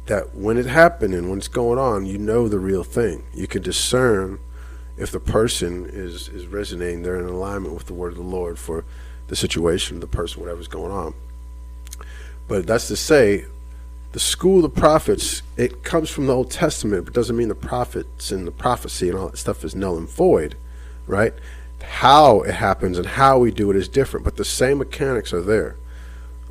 that 0.06 0.34
when 0.34 0.56
it 0.56 0.66
happened 0.66 1.14
and 1.14 1.28
when 1.28 1.38
it's 1.38 1.48
going 1.48 1.78
on, 1.78 2.06
you 2.06 2.18
know 2.18 2.48
the 2.48 2.58
real 2.58 2.84
thing. 2.84 3.24
You 3.32 3.46
can 3.46 3.62
discern 3.62 4.38
if 4.96 5.10
the 5.10 5.20
person 5.20 5.86
is 5.86 6.28
is 6.28 6.46
resonating, 6.46 7.02
they're 7.02 7.18
in 7.18 7.26
alignment 7.26 7.74
with 7.74 7.86
the 7.86 7.94
word 7.94 8.12
of 8.12 8.18
the 8.18 8.22
Lord 8.22 8.58
for 8.58 8.84
the 9.28 9.36
situation, 9.36 10.00
the 10.00 10.06
person, 10.06 10.40
whatever's 10.40 10.68
going 10.68 10.92
on. 10.92 11.14
But 12.46 12.66
that's 12.66 12.88
to 12.88 12.96
say, 12.96 13.46
the 14.14 14.20
school 14.20 14.64
of 14.64 14.72
the 14.72 14.80
prophets, 14.80 15.42
it 15.56 15.82
comes 15.82 16.08
from 16.08 16.28
the 16.28 16.32
Old 16.32 16.48
Testament, 16.48 17.04
but 17.04 17.14
doesn't 17.14 17.36
mean 17.36 17.48
the 17.48 17.54
prophets 17.56 18.30
and 18.30 18.46
the 18.46 18.52
prophecy 18.52 19.08
and 19.08 19.18
all 19.18 19.28
that 19.28 19.36
stuff 19.36 19.64
is 19.64 19.74
null 19.74 19.98
and 19.98 20.08
void, 20.08 20.54
right? 21.08 21.34
How 21.82 22.42
it 22.42 22.54
happens 22.54 22.96
and 22.96 23.08
how 23.08 23.40
we 23.40 23.50
do 23.50 23.72
it 23.72 23.76
is 23.76 23.88
different, 23.88 24.22
but 24.22 24.36
the 24.36 24.44
same 24.44 24.78
mechanics 24.78 25.32
are 25.32 25.42
there 25.42 25.74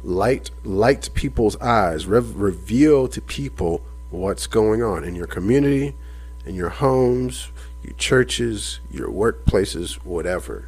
light 0.03 0.51
light 0.65 1.09
people's 1.13 1.55
eyes, 1.61 2.05
rev- 2.05 2.35
reveal 2.35 3.07
to 3.07 3.21
people 3.21 3.81
what's 4.09 4.45
going 4.45 4.83
on 4.83 5.05
in 5.05 5.15
your 5.15 5.25
community, 5.25 5.95
in 6.45 6.55
your 6.55 6.67
homes, 6.67 7.47
your 7.81 7.93
churches, 7.93 8.81
your 8.91 9.07
workplaces, 9.07 9.93
whatever. 10.03 10.67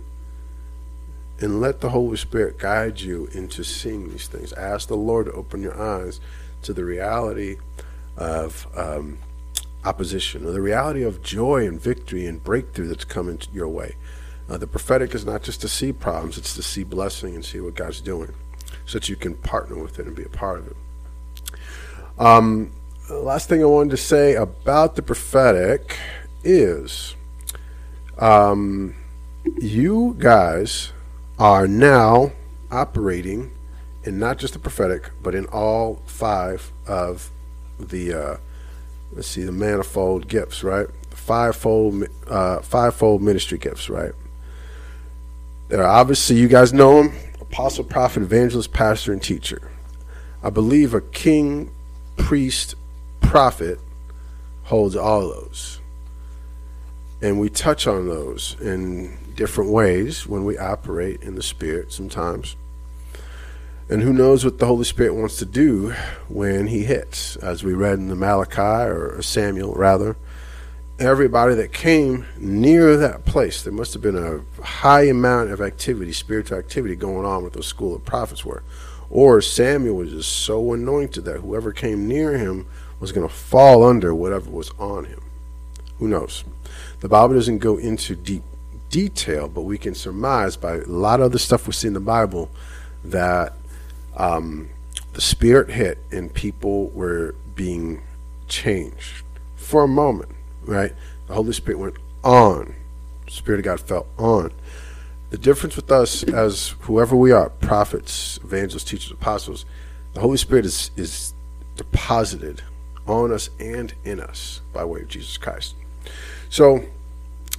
And 1.42 1.60
let 1.60 1.82
the 1.82 1.90
Holy 1.90 2.16
Spirit 2.16 2.58
guide 2.58 3.02
you 3.02 3.28
into 3.34 3.66
seeing 3.66 4.10
these 4.10 4.30
things. 4.30 4.54
Ask 4.54 4.88
the 4.88 4.96
Lord 4.96 5.26
to 5.26 5.34
open 5.34 5.62
your 5.62 5.78
eyes 5.78 6.22
to 6.66 6.74
the 6.74 6.86
reality 6.86 7.58
of 8.18 8.68
um, 8.76 9.18
opposition 9.84 10.46
or 10.46 10.52
the 10.52 10.62
reality 10.62 11.04
of 11.04 11.22
joy 11.22 11.66
and 11.68 11.80
victory 11.80 12.26
and 12.26 12.44
breakthrough 12.44 12.88
that's 12.88 13.06
coming 13.06 13.40
your 13.54 13.68
way. 13.68 13.96
Uh, 14.50 14.58
the 14.58 14.68
prophetic 14.68 15.16
is 15.16 15.26
not 15.26 15.42
just 15.42 15.62
to 15.62 15.68
see 15.68 15.92
problems, 15.92 16.38
it's 16.38 16.56
to 16.56 16.64
see 16.64 16.84
blessing 16.84 17.36
and 17.36 17.44
see 17.44 17.60
what 17.60 17.76
God's 17.76 18.02
doing 18.02 18.34
so 18.86 19.00
that 19.00 19.10
you 19.10 19.16
can 19.16 19.34
partner 19.36 19.82
with 19.82 20.00
it 20.00 20.06
and 20.06 20.16
be 20.16 20.24
a 20.24 20.30
part 20.30 20.60
of 20.60 20.68
it. 20.68 20.78
Um, 22.18 22.72
last 23.10 23.50
thing 23.50 23.62
I 23.62 23.66
wanted 23.66 23.92
to 23.92 23.98
say 23.98 24.36
about 24.36 24.96
the 24.96 25.02
prophetic 25.02 25.98
is 26.44 27.16
um, 28.20 28.96
you 29.60 30.16
guys 30.20 30.92
are 31.38 31.68
now 31.68 32.32
operating 32.72 33.52
in 34.06 34.20
not 34.20 34.38
just 34.38 34.54
the 34.54 34.60
prophetic, 34.60 35.10
but 35.22 35.36
in 35.36 35.46
all 35.48 36.02
five 36.06 36.72
of 36.88 37.30
the 37.80 38.14
uh, 38.14 38.38
let's 39.14 39.28
see 39.28 39.44
the 39.44 39.52
manifold 39.52 40.28
gifts, 40.28 40.64
right? 40.64 40.88
Fivefold, 41.10 42.06
uh, 42.28 42.60
fivefold 42.60 43.22
ministry 43.22 43.58
gifts, 43.58 43.90
right? 43.90 44.12
There 45.70 45.82
are 45.82 46.00
obviously 46.00 46.38
you 46.38 46.48
guys 46.48 46.72
know 46.72 47.04
them 47.04 47.14
apostle, 47.42 47.84
prophet, 47.84 48.22
evangelist, 48.24 48.74
pastor, 48.74 49.14
and 49.14 49.22
teacher. 49.22 49.72
I 50.44 50.50
believe 50.50 50.94
a 50.94 51.02
king, 51.02 51.72
priest, 52.18 52.76
prophet 53.22 53.80
holds 54.66 54.96
all 54.96 55.22
those. 55.22 55.80
And 57.22 57.40
we 57.40 57.50
touch 57.50 57.88
on 57.88 58.08
those 58.08 58.56
in 58.62 59.18
different 59.36 59.72
ways 59.72 60.28
when 60.28 60.44
we 60.44 60.58
operate 60.58 61.24
in 61.24 61.36
the 61.36 61.44
Spirit 61.44 61.92
sometimes. 61.92 62.56
And 63.88 64.02
who 64.02 64.14
knows 64.14 64.44
what 64.44 64.58
the 64.58 64.66
Holy 64.66 64.84
Spirit 64.84 65.14
wants 65.14 65.38
to 65.38 65.46
do 65.46 65.92
when 66.28 66.68
he 66.68 66.86
hits, 66.86 67.36
as 67.36 67.64
we 67.64 67.74
read 67.74 68.00
in 68.00 68.08
the 68.08 68.16
Malachi 68.16 68.90
or 68.90 69.22
Samuel, 69.22 69.76
rather 69.76 70.16
everybody 70.98 71.54
that 71.56 71.72
came 71.72 72.26
near 72.38 72.98
that 72.98 73.26
place, 73.26 73.62
there 73.62 73.74
must 73.74 73.94
have 73.94 74.02
been 74.02 74.18
a 74.18 74.64
high 74.64 75.04
amount 75.04 75.52
of 75.52 75.62
activity, 75.62 76.14
spiritual 76.14 76.58
activity 76.58 76.96
going 76.96 77.26
on 77.26 77.44
with 77.44 77.54
the 77.54 77.62
school 77.62 77.96
of 77.96 78.04
prophets 78.04 78.44
were. 78.44 78.64
Or 79.12 79.40
Samuel 79.40 79.98
was 79.98 80.10
just 80.10 80.32
so 80.32 80.74
anointed 80.74 81.26
that 81.26 81.42
whoever 81.42 81.72
came 81.72 82.08
near 82.08 82.38
him 82.38 82.66
was 83.00 83.12
going 83.12 83.28
to 83.28 83.34
fall 83.34 83.84
under 83.84 84.16
whatever 84.16 84.50
was 84.50 84.72
on 84.80 85.06
him. 85.06 85.22
Who 86.00 86.08
knows? 86.08 86.44
The 87.02 87.10
Bible 87.10 87.36
doesn't 87.36 87.60
go 87.60 87.78
into 87.78 88.16
deep 88.16 88.42
detail, 88.90 89.48
but 89.48 89.62
we 89.62 89.78
can 89.78 89.94
surmise 89.94 90.58
by 90.58 90.78
a 90.78 90.86
lot 90.86 91.22
of 91.22 91.32
the 91.32 91.40
stuff 91.40 91.68
we 91.68 91.74
see 91.74 91.88
in 91.88 91.94
the 91.94 92.00
Bible 92.00 92.50
that 93.04 93.54
um, 94.16 94.70
the 95.14 95.22
Spirit 95.22 95.70
hit 95.70 95.98
and 96.12 96.34
people 96.34 96.90
were 96.90 97.36
being 97.56 98.02
changed 98.48 99.24
for 99.56 99.84
a 99.84 99.88
moment 99.88 100.32
right? 100.66 100.94
The 101.28 101.34
Holy 101.34 101.54
Spirit 101.54 101.80
went 101.80 101.96
on. 102.24 102.76
The 103.26 103.32
Spirit 103.32 103.60
of 103.60 103.66
God 103.66 103.80
fell 103.80 104.08
on. 104.18 104.52
The 105.30 105.38
difference 105.38 105.76
with 105.76 105.92
us 105.92 106.24
as 106.24 106.76
whoever 106.82 107.16
we 107.16 107.32
are, 107.32 107.50
prophets, 107.50 108.40
evangelists, 108.44 108.84
teachers, 108.90 109.12
apostles, 109.12 109.66
the 110.14 110.22
Holy 110.22 110.38
Spirit 110.38 110.66
is, 110.66 110.92
is 110.96 111.34
deposited 111.76 112.62
on 113.08 113.32
us 113.32 113.50
and 113.60 113.94
in 114.04 114.20
us 114.20 114.62
by 114.74 114.86
way 114.86 115.02
of 115.02 115.08
Jesus 115.08 115.38
Christ. 115.38 115.76
So, 116.50 116.84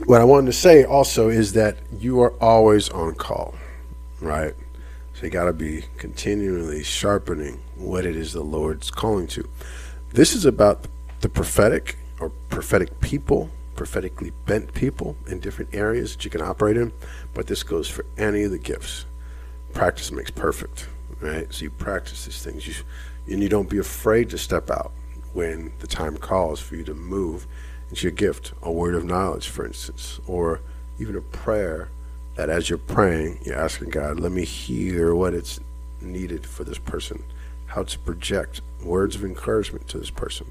what 0.07 0.21
I 0.21 0.25
wanted 0.25 0.47
to 0.47 0.53
say 0.53 0.85
also 0.85 1.29
is 1.29 1.53
that 1.55 1.77
you 1.99 2.21
are 2.21 2.33
always 2.41 2.89
on 2.89 3.15
call, 3.15 3.55
right? 4.21 4.55
So 5.17 5.25
you 5.25 5.31
got 5.31 5.47
to 5.47 5.55
be 5.55 5.87
continually 5.97 6.85
sharpening 6.85 7.63
what 7.75 8.05
it 8.05 8.17
is 8.17 8.35
the 8.35 8.43
Lord's 8.43 8.91
calling 8.91 9.27
to. 9.29 9.49
This 10.13 10.35
is 10.35 10.45
about 10.45 10.89
the 11.21 11.31
prophetic 11.31 11.97
or 12.21 12.29
prophetic 12.51 13.01
people, 13.01 13.49
prophetically 13.77 14.33
bent 14.45 14.75
people 14.75 15.17
in 15.27 15.41
different 15.41 15.75
areas 15.75 16.15
that 16.15 16.27
you 16.27 16.31
can 16.31 16.43
operate 16.43 16.77
in, 16.77 16.93
but 17.33 17.47
this 17.47 17.63
goes 17.63 17.89
for 17.89 18.05
any 18.19 18.43
of 18.43 18.51
the 18.51 18.59
gifts. 18.59 19.07
Practice 19.73 20.13
makes 20.13 20.31
perfect, 20.31 20.87
right? 21.23 21.51
So 21.51 21.63
you 21.63 21.71
practice 21.71 22.27
these 22.27 22.43
things, 22.43 22.69
you, 22.69 22.75
and 23.27 23.43
you 23.43 23.49
don't 23.49 23.71
be 23.71 23.79
afraid 23.79 24.29
to 24.31 24.39
step 24.39 24.71
out 24.71 24.93
when 25.33 25.73
the 25.79 25.87
time 25.87 26.19
calls 26.19 26.61
for 26.61 26.77
you 26.77 26.85
to 26.85 26.95
move 26.95 27.47
into 27.89 28.03
your 28.03 28.13
gift. 28.13 28.53
A 28.63 28.71
word 28.71 28.95
of 28.95 29.07
knowledge, 29.07 29.49
for 29.49 29.65
instance, 29.65 30.21
or 30.27 30.61
even 30.99 31.17
a 31.17 31.23
prayer 31.23 31.89
that 32.37 32.51
as 32.51 32.69
you're 32.69 32.79
praying, 32.79 33.41
you're 33.43 33.59
asking 33.59 33.91
God, 33.91 34.21
let 34.21 34.31
me 34.31 34.45
hear 34.45 35.15
what 35.15 35.35
it's 35.35 35.59
needed 36.01 36.47
for 36.47 36.65
this 36.65 36.79
person, 36.79 37.25
how 37.67 37.83
to 37.83 37.99
project 37.99 38.61
words 38.83 39.17
of 39.17 39.25
encouragement 39.25 39.89
to 39.89 39.99
this 39.99 40.11
person. 40.11 40.47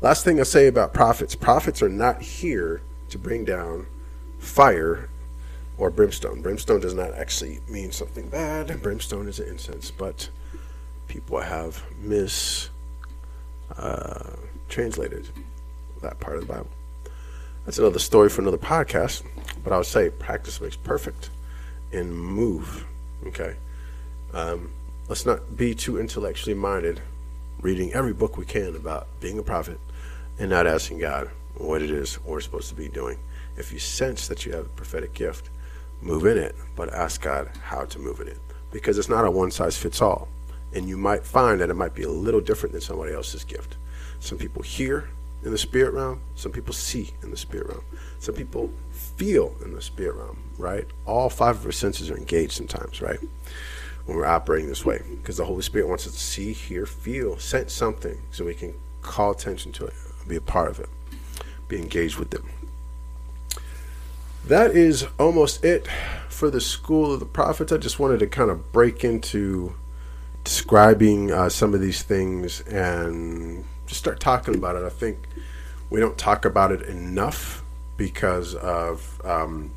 Last 0.00 0.24
thing 0.24 0.40
I 0.40 0.44
say 0.44 0.66
about 0.66 0.94
prophets 0.94 1.34
prophets 1.34 1.82
are 1.82 1.88
not 1.88 2.22
here 2.22 2.80
to 3.10 3.18
bring 3.18 3.44
down 3.44 3.86
fire 4.38 5.10
or 5.76 5.90
brimstone. 5.90 6.40
Brimstone 6.40 6.80
does 6.80 6.94
not 6.94 7.12
actually 7.14 7.60
mean 7.68 7.90
something 7.90 8.28
bad. 8.28 8.80
Brimstone 8.80 9.28
is 9.28 9.40
an 9.40 9.48
incense, 9.48 9.90
but 9.90 10.30
people 11.08 11.40
have 11.40 11.82
mis 12.00 12.70
uh, 13.76 14.36
translated 14.68 15.28
that 16.02 16.18
part 16.20 16.36
of 16.36 16.46
the 16.46 16.52
Bible. 16.52 16.68
That's 17.64 17.78
another 17.78 17.98
story 17.98 18.28
for 18.28 18.42
another 18.42 18.58
podcast. 18.58 19.22
But 19.62 19.72
I 19.72 19.76
would 19.76 19.86
say 19.86 20.10
practice 20.10 20.60
makes 20.60 20.76
perfect, 20.76 21.30
and 21.92 22.14
move. 22.14 22.86
Okay. 23.26 23.56
Um, 24.32 24.70
let's 25.08 25.26
not 25.26 25.56
be 25.56 25.74
too 25.74 25.98
intellectually 25.98 26.54
minded, 26.54 27.00
reading 27.60 27.92
every 27.92 28.12
book 28.12 28.36
we 28.36 28.44
can 28.44 28.76
about 28.76 29.08
being 29.20 29.38
a 29.38 29.42
prophet 29.42 29.78
and 30.38 30.50
not 30.50 30.66
asking 30.66 30.98
God 30.98 31.30
what 31.56 31.82
it 31.82 31.90
is 31.90 32.18
we're 32.24 32.40
supposed 32.40 32.68
to 32.70 32.74
be 32.74 32.88
doing. 32.88 33.18
If 33.56 33.72
you 33.72 33.78
sense 33.78 34.28
that 34.28 34.46
you 34.46 34.52
have 34.52 34.66
a 34.66 34.70
prophetic 34.70 35.12
gift, 35.12 35.50
move 36.00 36.24
in 36.24 36.38
it, 36.38 36.54
but 36.76 36.92
ask 36.94 37.20
God 37.20 37.50
how 37.62 37.84
to 37.84 37.98
move 37.98 38.20
in 38.20 38.28
it. 38.28 38.38
Because 38.72 38.96
it's 38.96 39.08
not 39.08 39.26
a 39.26 39.30
one 39.30 39.50
size 39.50 39.76
fits 39.76 40.00
all. 40.00 40.28
And 40.72 40.88
you 40.88 40.96
might 40.96 41.24
find 41.24 41.60
that 41.60 41.68
it 41.68 41.74
might 41.74 41.94
be 41.94 42.04
a 42.04 42.10
little 42.10 42.40
different 42.40 42.72
than 42.72 42.80
somebody 42.80 43.12
else's 43.12 43.44
gift. 43.44 43.76
Some 44.20 44.38
people 44.38 44.62
hear 44.62 45.08
in 45.42 45.50
the 45.50 45.58
spirit 45.58 45.94
realm, 45.94 46.20
some 46.34 46.52
people 46.52 46.74
see 46.74 47.12
in 47.22 47.30
the 47.30 47.36
spirit 47.36 47.68
realm. 47.68 47.84
Some 48.18 48.34
people 48.34 48.70
feel 48.90 49.54
in 49.64 49.74
the 49.74 49.82
spirit 49.82 50.16
realm, 50.16 50.38
right? 50.58 50.86
All 51.06 51.30
five 51.30 51.56
of 51.56 51.66
our 51.66 51.72
senses 51.72 52.10
are 52.10 52.16
engaged 52.16 52.52
sometimes, 52.52 53.00
right? 53.00 53.20
When 54.04 54.16
we're 54.16 54.26
operating 54.26 54.68
this 54.68 54.84
way. 54.84 55.02
Because 55.08 55.38
the 55.38 55.44
Holy 55.44 55.62
Spirit 55.62 55.88
wants 55.88 56.06
us 56.06 56.12
to 56.12 56.18
see, 56.18 56.52
hear, 56.52 56.84
feel, 56.86 57.38
sense 57.38 57.72
something 57.72 58.20
so 58.30 58.44
we 58.44 58.54
can 58.54 58.74
call 59.02 59.30
attention 59.30 59.72
to 59.72 59.86
it 59.86 59.94
be 60.30 60.36
a 60.36 60.40
part 60.40 60.70
of 60.70 60.80
it, 60.80 60.88
be 61.68 61.76
engaged 61.76 62.16
with 62.16 62.30
them. 62.30 62.48
That 64.46 64.70
is 64.70 65.06
almost 65.18 65.64
it 65.64 65.86
for 66.28 66.50
the 66.50 66.60
School 66.60 67.12
of 67.12 67.20
the 67.20 67.26
Prophets. 67.26 67.72
I 67.72 67.76
just 67.76 67.98
wanted 67.98 68.20
to 68.20 68.26
kind 68.26 68.50
of 68.50 68.72
break 68.72 69.04
into 69.04 69.74
describing 70.44 71.30
uh, 71.30 71.50
some 71.50 71.74
of 71.74 71.80
these 71.80 72.02
things 72.02 72.62
and 72.62 73.64
just 73.90 73.98
start 73.98 74.20
talking 74.20 74.54
about 74.54 74.76
it. 74.76 74.84
I 74.84 74.88
think 74.88 75.18
we 75.90 75.98
don't 75.98 76.16
talk 76.16 76.44
about 76.44 76.70
it 76.70 76.82
enough 76.82 77.64
because 77.96 78.54
of, 78.54 79.20
um, 79.24 79.72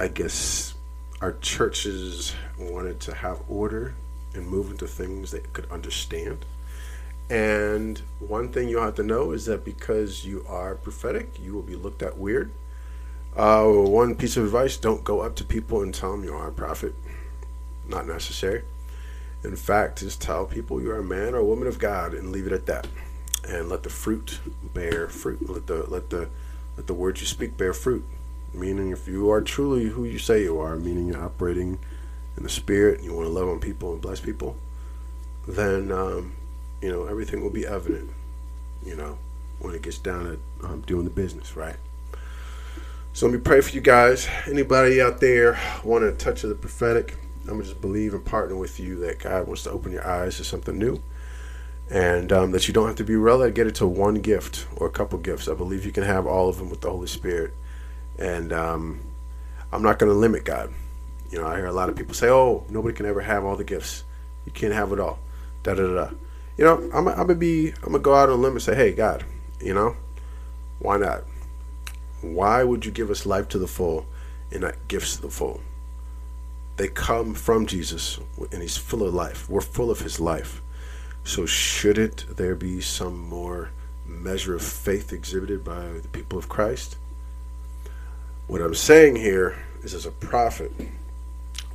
I 0.00 0.08
guess, 0.08 0.72
our 1.20 1.34
churches 1.34 2.34
wanted 2.58 3.00
to 3.00 3.14
have 3.14 3.38
order 3.50 3.94
and 4.32 4.48
move 4.48 4.70
into 4.70 4.86
things 4.86 5.30
they 5.30 5.40
could 5.52 5.70
understand. 5.70 6.46
And 7.28 8.00
one 8.18 8.48
thing 8.48 8.70
you 8.70 8.78
have 8.78 8.94
to 8.94 9.02
know 9.02 9.32
is 9.32 9.44
that 9.44 9.62
because 9.62 10.24
you 10.24 10.46
are 10.48 10.74
prophetic, 10.74 11.38
you 11.38 11.52
will 11.52 11.62
be 11.62 11.76
looked 11.76 12.02
at 12.02 12.16
weird. 12.16 12.50
Uh, 13.36 13.66
one 13.66 14.14
piece 14.14 14.38
of 14.38 14.44
advice 14.44 14.78
don't 14.78 15.04
go 15.04 15.20
up 15.20 15.36
to 15.36 15.44
people 15.44 15.82
and 15.82 15.92
tell 15.92 16.12
them 16.12 16.24
you 16.24 16.32
are 16.32 16.48
a 16.48 16.52
prophet. 16.52 16.94
Not 17.86 18.06
necessary. 18.06 18.62
In 19.44 19.56
fact, 19.56 20.00
just 20.00 20.20
tell 20.20 20.44
people 20.46 20.82
you're 20.82 20.98
a 20.98 21.04
man 21.04 21.34
or 21.34 21.38
a 21.38 21.44
woman 21.44 21.68
of 21.68 21.78
God 21.78 22.14
and 22.14 22.32
leave 22.32 22.46
it 22.46 22.52
at 22.52 22.66
that. 22.66 22.86
And 23.48 23.68
let 23.68 23.82
the 23.84 23.90
fruit 23.90 24.40
bear 24.74 25.08
fruit. 25.08 25.48
Let 25.48 25.66
the 25.66 25.84
let 25.88 26.10
the 26.10 26.28
let 26.76 26.86
the 26.86 26.94
words 26.94 27.20
you 27.20 27.26
speak 27.26 27.56
bear 27.56 27.72
fruit. 27.72 28.04
Meaning 28.52 28.90
if 28.90 29.06
you 29.06 29.30
are 29.30 29.40
truly 29.40 29.84
who 29.84 30.04
you 30.04 30.18
say 30.18 30.42
you 30.42 30.58
are, 30.58 30.76
meaning 30.76 31.08
you're 31.08 31.22
operating 31.22 31.78
in 32.36 32.42
the 32.42 32.48
spirit 32.48 32.96
and 32.96 33.04
you 33.04 33.14
want 33.14 33.26
to 33.26 33.32
love 33.32 33.48
on 33.48 33.60
people 33.60 33.92
and 33.92 34.02
bless 34.02 34.20
people, 34.20 34.56
then 35.46 35.92
um, 35.92 36.34
you 36.80 36.90
know, 36.90 37.06
everything 37.06 37.42
will 37.42 37.50
be 37.50 37.66
evident, 37.66 38.10
you 38.84 38.96
know, 38.96 39.18
when 39.60 39.74
it 39.74 39.82
gets 39.82 39.98
down 39.98 40.24
to 40.24 40.66
um, 40.66 40.80
doing 40.82 41.04
the 41.04 41.10
business, 41.10 41.56
right? 41.56 41.76
So 43.12 43.26
let 43.26 43.32
me 43.32 43.40
pray 43.40 43.60
for 43.60 43.70
you 43.70 43.80
guys. 43.80 44.28
Anybody 44.46 45.00
out 45.00 45.20
there 45.20 45.58
want 45.82 46.04
a 46.04 46.12
touch 46.12 46.42
of 46.44 46.50
the 46.50 46.54
prophetic? 46.54 47.16
I'm 47.48 47.56
gonna 47.56 47.64
just 47.64 47.80
believe 47.80 48.14
and 48.14 48.24
partner 48.24 48.56
with 48.56 48.80
you 48.80 48.96
that 49.00 49.20
God 49.20 49.46
wants 49.46 49.62
to 49.64 49.70
open 49.70 49.92
your 49.92 50.06
eyes 50.06 50.36
to 50.38 50.44
something 50.44 50.78
new, 50.78 51.02
and 51.90 52.32
um, 52.32 52.50
that 52.52 52.68
you 52.68 52.74
don't 52.74 52.86
have 52.86 52.96
to 52.96 53.04
be 53.04 53.16
relegated 53.16 53.74
to 53.76 53.86
one 53.86 54.16
gift 54.16 54.66
or 54.76 54.86
a 54.86 54.90
couple 54.90 55.18
gifts. 55.18 55.48
I 55.48 55.54
believe 55.54 55.84
you 55.84 55.92
can 55.92 56.04
have 56.04 56.26
all 56.26 56.48
of 56.48 56.58
them 56.58 56.70
with 56.70 56.80
the 56.80 56.90
Holy 56.90 57.06
Spirit, 57.06 57.52
and 58.18 58.52
um, 58.52 59.00
I'm 59.72 59.82
not 59.82 59.98
gonna 59.98 60.12
limit 60.12 60.44
God. 60.44 60.72
You 61.30 61.40
know, 61.40 61.46
I 61.46 61.56
hear 61.56 61.66
a 61.66 61.72
lot 61.72 61.88
of 61.88 61.96
people 61.96 62.14
say, 62.14 62.28
"Oh, 62.28 62.64
nobody 62.68 62.94
can 62.94 63.06
ever 63.06 63.20
have 63.20 63.44
all 63.44 63.56
the 63.56 63.64
gifts. 63.64 64.04
You 64.44 64.52
can't 64.52 64.74
have 64.74 64.92
it 64.92 65.00
all." 65.00 65.18
Da 65.62 65.74
da 65.74 65.92
da 65.92 66.10
you 66.56 66.64
know, 66.64 66.76
I'm, 66.92 67.06
I'm 67.08 67.14
gonna 67.14 67.34
be, 67.34 67.68
I'm 67.68 67.92
gonna 67.92 67.98
go 67.98 68.14
out 68.14 68.30
on 68.30 68.38
a 68.38 68.42
limb 68.42 68.52
and 68.52 68.62
say, 68.62 68.74
hey, 68.74 68.92
God, 68.92 69.24
you 69.60 69.74
know, 69.74 69.96
why 70.78 70.96
not? 70.96 71.24
Why 72.22 72.64
would 72.64 72.84
you 72.84 72.90
give 72.90 73.10
us 73.10 73.26
life 73.26 73.48
to 73.48 73.58
the 73.58 73.66
full 73.66 74.06
and 74.50 74.62
not 74.62 74.74
gifts 74.88 75.16
to 75.16 75.22
the 75.22 75.30
full? 75.30 75.60
They 76.76 76.88
come 76.88 77.34
from 77.34 77.66
Jesus, 77.66 78.18
and 78.52 78.62
He's 78.62 78.76
full 78.76 79.02
of 79.02 79.14
life. 79.14 79.48
We're 79.48 79.60
full 79.60 79.90
of 79.90 80.00
His 80.00 80.20
life. 80.20 80.60
So, 81.24 81.46
shouldn't 81.46 82.36
there 82.36 82.54
be 82.54 82.80
some 82.80 83.18
more 83.18 83.70
measure 84.06 84.54
of 84.54 84.62
faith 84.62 85.12
exhibited 85.12 85.64
by 85.64 85.88
the 85.88 86.08
people 86.08 86.38
of 86.38 86.48
Christ? 86.48 86.96
What 88.46 88.60
I'm 88.60 88.74
saying 88.74 89.16
here 89.16 89.56
is, 89.82 89.94
as 89.94 90.06
a 90.06 90.10
prophet, 90.10 90.72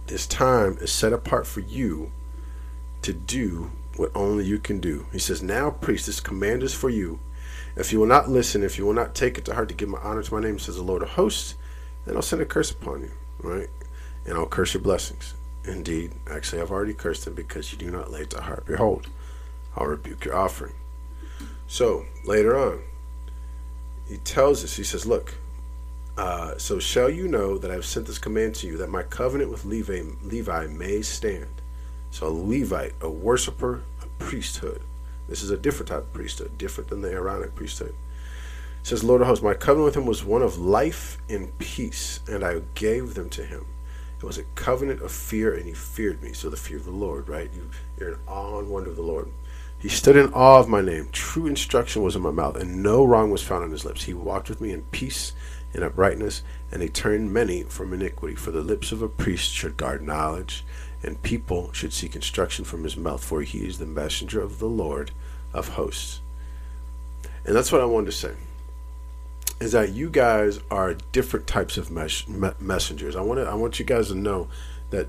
this 0.07 0.27
time 0.27 0.77
is 0.79 0.91
set 0.91 1.13
apart 1.13 1.47
for 1.47 1.59
you 1.59 2.11
to 3.01 3.11
do 3.11 3.71
what 3.97 4.11
only 4.15 4.45
you 4.45 4.59
can 4.59 4.79
do. 4.79 5.05
He 5.11 5.19
says, 5.19 5.41
Now, 5.41 5.71
priest, 5.71 6.05
this 6.05 6.19
command 6.19 6.63
is 6.63 6.73
for 6.73 6.89
you. 6.89 7.19
If 7.75 7.91
you 7.91 7.99
will 7.99 8.07
not 8.07 8.29
listen, 8.29 8.63
if 8.63 8.77
you 8.77 8.85
will 8.85 8.93
not 8.93 9.15
take 9.15 9.37
it 9.37 9.45
to 9.45 9.53
heart 9.53 9.69
to 9.69 9.75
give 9.75 9.89
my 9.89 9.99
honor 9.99 10.23
to 10.23 10.33
my 10.33 10.41
name, 10.41 10.59
says 10.59 10.75
the 10.75 10.83
Lord 10.83 11.01
of 11.01 11.09
hosts, 11.09 11.55
then 12.05 12.15
I'll 12.15 12.21
send 12.21 12.41
a 12.41 12.45
curse 12.45 12.71
upon 12.71 13.01
you, 13.01 13.11
right? 13.41 13.69
And 14.25 14.38
I'll 14.38 14.45
curse 14.45 14.73
your 14.73 14.84
blessings. 14.84 15.34
Indeed, 15.63 16.13
actually, 16.29 16.62
I've 16.62 16.71
already 16.71 16.93
cursed 16.93 17.25
them 17.25 17.36
because 17.36 17.71
you 17.71 17.77
do 17.77 17.91
not 17.91 18.12
lay 18.12 18.25
to 18.25 18.41
heart. 18.41 18.65
Behold, 18.65 19.07
I'll 19.75 19.88
rebuke 19.88 20.25
your 20.25 20.36
offering. 20.36 20.73
So, 21.67 22.05
later 22.25 22.57
on, 22.57 22.81
he 24.07 24.17
tells 24.17 24.63
us, 24.63 24.75
he 24.75 24.84
says, 24.84 25.05
Look, 25.05 25.36
uh, 26.17 26.57
so 26.57 26.79
shall 26.79 27.10
you 27.10 27.27
know 27.27 27.57
that 27.57 27.71
I 27.71 27.75
have 27.75 27.86
sent 27.86 28.07
this 28.07 28.19
command 28.19 28.55
to 28.55 28.67
you, 28.67 28.77
that 28.77 28.89
my 28.89 29.03
covenant 29.03 29.49
with 29.51 29.65
Levi, 29.65 30.03
Levi 30.23 30.67
may 30.67 31.01
stand. 31.01 31.47
So 32.12 32.27
a 32.27 32.29
Levite, 32.29 32.93
a 33.01 33.10
worshiper, 33.10 33.84
a 34.01 34.07
priesthood. 34.23 34.81
This 35.29 35.41
is 35.41 35.49
a 35.49 35.57
different 35.57 35.88
type 35.88 35.99
of 35.99 36.13
priesthood, 36.13 36.57
different 36.57 36.89
than 36.89 37.01
the 37.01 37.12
Aaronic 37.12 37.55
priesthood. 37.55 37.95
It 38.81 38.88
says, 38.88 39.03
Lord 39.03 39.21
of 39.21 39.27
hosts, 39.27 39.43
my 39.43 39.53
covenant 39.53 39.86
with 39.86 39.95
him 39.95 40.05
was 40.05 40.25
one 40.25 40.41
of 40.41 40.57
life 40.57 41.17
and 41.29 41.57
peace, 41.57 42.19
and 42.27 42.43
I 42.43 42.62
gave 42.75 43.13
them 43.13 43.29
to 43.29 43.45
him. 43.45 43.65
It 44.21 44.25
was 44.25 44.38
a 44.38 44.43
covenant 44.53 45.01
of 45.01 45.12
fear, 45.12 45.55
and 45.55 45.65
he 45.65 45.73
feared 45.73 46.21
me. 46.21 46.34
So 46.34 46.49
the 46.49 46.55
fear 46.55 46.77
of 46.77 46.86
the 46.86 46.91
Lord, 46.91 47.27
right? 47.27 47.49
You, 47.51 47.71
you're 47.97 48.10
in 48.10 48.19
awe 48.27 48.60
and 48.60 48.69
wonder 48.69 48.91
of 48.91 48.95
the 48.95 49.01
Lord. 49.01 49.31
He 49.79 49.89
stood 49.89 50.15
in 50.15 50.31
awe 50.31 50.60
of 50.60 50.69
my 50.69 50.81
name. 50.81 51.10
True 51.12 51.47
instruction 51.47 52.03
was 52.03 52.15
in 52.15 52.21
my 52.21 52.29
mouth, 52.29 52.55
and 52.55 52.84
no 52.84 53.03
wrong 53.03 53.31
was 53.31 53.41
found 53.41 53.63
on 53.63 53.71
his 53.71 53.84
lips. 53.84 54.03
He 54.03 54.13
walked 54.13 54.47
with 54.47 54.62
me 54.62 54.71
in 54.73 54.84
peace 54.84 55.34
and 55.73 55.84
uprightness, 55.84 56.43
and 56.71 56.84
he 56.84 56.88
turned 56.89 57.34
many 57.34 57.63
from 57.63 57.93
iniquity. 57.93 58.36
For 58.36 58.51
the 58.51 58.62
lips 58.62 58.91
of 58.91 59.01
a 59.01 59.10
priest 59.10 59.51
should 59.51 59.75
guard 59.75 60.03
knowledge, 60.03 60.63
and 61.01 61.23
people 61.23 61.73
should 61.73 61.91
seek 61.91 62.13
instruction 62.13 62.63
from 62.63 62.84
his 62.84 62.95
mouth, 62.95 63.23
for 63.23 63.41
he 63.41 63.65
is 63.65 63.79
the 63.79 63.88
messenger 63.88 64.39
of 64.39 64.60
the 64.60 64.69
Lord 64.69 65.10
of 65.51 65.69
hosts. 65.69 66.21
And 67.43 67.55
that's 67.55 67.71
what 67.71 67.81
I 67.81 67.86
wanted 67.86 68.05
to 68.05 68.12
say. 68.12 68.34
Is 69.62 69.71
that 69.74 69.91
you 69.91 70.10
guys 70.10 70.60
are 70.69 70.95
different 71.12 71.47
types 71.47 71.78
of 71.78 71.91
mes- 71.91 72.28
me- 72.28 72.52
messengers. 72.60 73.15
I 73.15 73.21
want 73.21 73.39
I 73.39 73.54
want 73.54 73.80
you 73.80 73.86
guys 73.86 74.08
to 74.10 74.15
know 74.15 74.47
that 74.89 75.08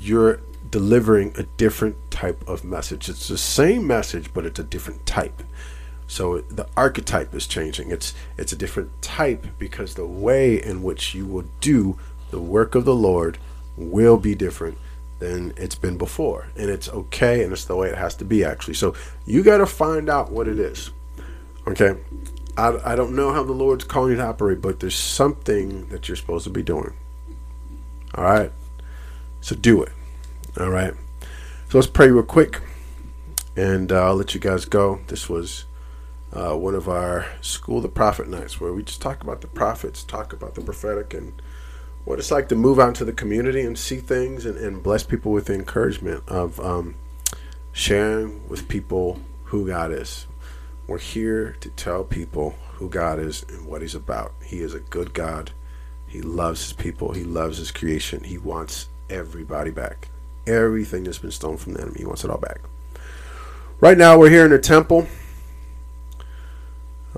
you're 0.00 0.40
delivering 0.70 1.32
a 1.36 1.42
different 1.42 1.96
type 2.10 2.46
of 2.46 2.64
message. 2.64 3.08
It's 3.08 3.28
the 3.28 3.38
same 3.38 3.86
message, 3.86 4.32
but 4.32 4.46
it's 4.46 4.58
a 4.58 4.64
different 4.64 5.04
type. 5.04 5.42
So 6.06 6.40
the 6.40 6.66
archetype 6.76 7.34
is 7.34 7.46
changing. 7.46 7.90
It's 7.90 8.14
it's 8.36 8.52
a 8.52 8.56
different 8.56 9.02
type 9.02 9.46
because 9.58 9.94
the 9.94 10.06
way 10.06 10.62
in 10.62 10.82
which 10.82 11.14
you 11.14 11.26
will 11.26 11.44
do 11.60 11.98
the 12.30 12.40
work 12.40 12.74
of 12.74 12.84
the 12.84 12.94
Lord 12.94 13.38
will 13.76 14.16
be 14.16 14.34
different 14.34 14.78
than 15.18 15.52
it's 15.56 15.74
been 15.74 15.98
before. 15.98 16.48
And 16.56 16.70
it's 16.70 16.88
okay 16.88 17.42
and 17.42 17.52
it's 17.52 17.64
the 17.64 17.76
way 17.76 17.88
it 17.88 17.98
has 17.98 18.14
to 18.16 18.24
be 18.24 18.44
actually. 18.44 18.74
So 18.74 18.94
you 19.26 19.42
got 19.42 19.58
to 19.58 19.66
find 19.66 20.08
out 20.08 20.30
what 20.30 20.48
it 20.48 20.58
is. 20.58 20.90
Okay? 21.66 21.96
I, 22.58 22.92
I 22.92 22.96
don't 22.96 23.14
know 23.14 23.32
how 23.32 23.44
the 23.44 23.52
Lord's 23.52 23.84
calling 23.84 24.10
you 24.10 24.16
to 24.16 24.26
operate, 24.26 24.60
but 24.60 24.80
there's 24.80 24.96
something 24.96 25.86
that 25.90 26.08
you're 26.08 26.16
supposed 26.16 26.42
to 26.44 26.50
be 26.50 26.62
doing. 26.62 26.92
All 28.16 28.24
right? 28.24 28.50
So 29.40 29.54
do 29.54 29.82
it. 29.84 29.92
All 30.58 30.68
right? 30.68 30.92
So 31.70 31.78
let's 31.78 31.86
pray 31.86 32.10
real 32.10 32.24
quick, 32.24 32.60
and 33.56 33.92
uh, 33.92 34.06
I'll 34.06 34.16
let 34.16 34.34
you 34.34 34.40
guys 34.40 34.64
go. 34.64 35.00
This 35.06 35.28
was 35.28 35.66
uh, 36.32 36.56
one 36.56 36.74
of 36.74 36.88
our 36.88 37.26
School 37.42 37.80
the 37.80 37.88
Prophet 37.88 38.28
nights 38.28 38.60
where 38.60 38.72
we 38.72 38.82
just 38.82 39.00
talk 39.00 39.22
about 39.22 39.40
the 39.40 39.46
prophets, 39.46 40.02
talk 40.02 40.32
about 40.32 40.56
the 40.56 40.60
prophetic, 40.60 41.14
and 41.14 41.40
what 42.04 42.18
it's 42.18 42.30
like 42.30 42.48
to 42.48 42.56
move 42.56 42.80
out 42.80 42.88
into 42.88 43.04
the 43.04 43.12
community 43.12 43.60
and 43.60 43.78
see 43.78 43.98
things 43.98 44.44
and, 44.46 44.56
and 44.58 44.82
bless 44.82 45.04
people 45.04 45.30
with 45.30 45.46
the 45.46 45.54
encouragement 45.54 46.24
of 46.26 46.58
um, 46.58 46.96
sharing 47.70 48.48
with 48.48 48.66
people 48.66 49.20
who 49.44 49.66
God 49.66 49.92
is. 49.92 50.27
We're 50.88 50.96
here 50.96 51.54
to 51.60 51.68
tell 51.68 52.02
people 52.02 52.54
who 52.72 52.88
God 52.88 53.18
is 53.18 53.44
and 53.50 53.66
what 53.66 53.82
He's 53.82 53.94
about. 53.94 54.32
He 54.42 54.60
is 54.60 54.72
a 54.72 54.80
good 54.80 55.12
God. 55.12 55.50
He 56.06 56.22
loves 56.22 56.62
His 56.62 56.72
people. 56.72 57.12
He 57.12 57.24
loves 57.24 57.58
His 57.58 57.70
creation. 57.70 58.24
He 58.24 58.38
wants 58.38 58.88
everybody 59.10 59.70
back. 59.70 60.08
Everything 60.46 61.04
that's 61.04 61.18
been 61.18 61.30
stolen 61.30 61.58
from 61.58 61.74
the 61.74 61.82
enemy, 61.82 61.98
He 61.98 62.06
wants 62.06 62.24
it 62.24 62.30
all 62.30 62.38
back. 62.38 62.60
Right 63.80 63.98
now, 63.98 64.18
we're 64.18 64.30
here 64.30 64.46
in 64.46 64.52
a 64.52 64.58
temple. 64.58 65.06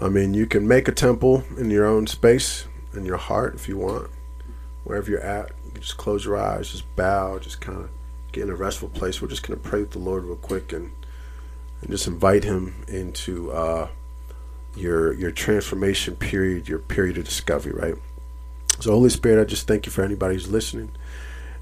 I 0.00 0.08
mean, 0.08 0.34
you 0.34 0.46
can 0.46 0.66
make 0.66 0.88
a 0.88 0.92
temple 0.92 1.44
in 1.56 1.70
your 1.70 1.86
own 1.86 2.08
space, 2.08 2.66
in 2.92 3.04
your 3.04 3.18
heart, 3.18 3.54
if 3.54 3.68
you 3.68 3.76
want. 3.76 4.10
Wherever 4.82 5.08
you're 5.08 5.20
at, 5.20 5.52
you 5.64 5.70
can 5.70 5.82
just 5.82 5.96
close 5.96 6.24
your 6.24 6.36
eyes, 6.36 6.72
just 6.72 6.96
bow, 6.96 7.38
just 7.38 7.60
kind 7.60 7.78
of 7.78 7.90
get 8.32 8.42
in 8.42 8.50
a 8.50 8.56
restful 8.56 8.88
place. 8.88 9.22
We're 9.22 9.28
just 9.28 9.46
going 9.46 9.60
to 9.60 9.68
pray 9.68 9.78
with 9.78 9.92
the 9.92 10.00
Lord 10.00 10.24
real 10.24 10.34
quick 10.34 10.72
and 10.72 10.90
and 11.80 11.90
just 11.90 12.06
invite 12.06 12.44
Him 12.44 12.84
into 12.88 13.50
uh, 13.52 13.88
your 14.76 15.12
your 15.14 15.30
transformation 15.30 16.16
period, 16.16 16.68
your 16.68 16.78
period 16.78 17.18
of 17.18 17.24
discovery. 17.24 17.72
Right. 17.72 17.94
So, 18.80 18.92
Holy 18.92 19.10
Spirit, 19.10 19.40
I 19.40 19.44
just 19.44 19.66
thank 19.66 19.86
you 19.86 19.92
for 19.92 20.02
anybody 20.02 20.34
who's 20.34 20.50
listening, 20.50 20.92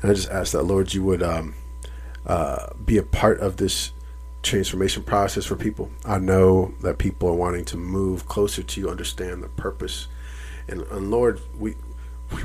and 0.02 0.11
I 0.11 0.14
just 0.14 0.31
ask 0.31 0.52
that 0.52 0.62
Lord, 0.62 0.94
you 0.94 1.02
would 1.02 1.22
um, 1.22 1.54
uh, 2.26 2.72
be 2.85 2.96
a 2.96 3.02
part 3.02 3.40
of 3.40 3.57
this 3.57 3.92
transformation 4.42 5.02
process 5.02 5.44
for 5.44 5.57
people. 5.57 5.90
I 6.04 6.18
know 6.18 6.74
that 6.83 6.98
people 6.98 7.28
are 7.28 7.35
wanting 7.35 7.64
to 7.66 7.76
move 7.76 8.26
closer 8.26 8.62
to 8.62 8.81
you, 8.81 8.88
understand 8.88 9.42
the 9.42 9.48
purpose, 9.48 10.07
and, 10.68 10.83
and 10.83 11.11
Lord, 11.11 11.40
we 11.59 11.74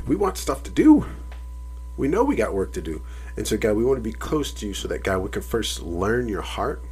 we 0.08 0.16
want 0.16 0.38
stuff 0.38 0.64
to 0.64 0.72
do. 0.72 1.06
We 1.96 2.08
know 2.08 2.24
we 2.24 2.36
got 2.36 2.54
work 2.54 2.74
to 2.74 2.82
do. 2.82 3.04
And 3.38 3.48
so, 3.48 3.58
God, 3.58 3.76
we 3.76 3.86
want 3.86 3.98
to 3.98 4.02
be 4.02 4.14
close 4.14 4.52
to 4.54 4.68
you 4.68 4.74
so 4.74 4.88
that, 4.88 5.04
God, 5.04 5.20
we 5.20 5.30
can 5.30 5.42
first 5.42 5.82
learn 5.82 6.28
your 6.28 6.42
heart. 6.42 6.84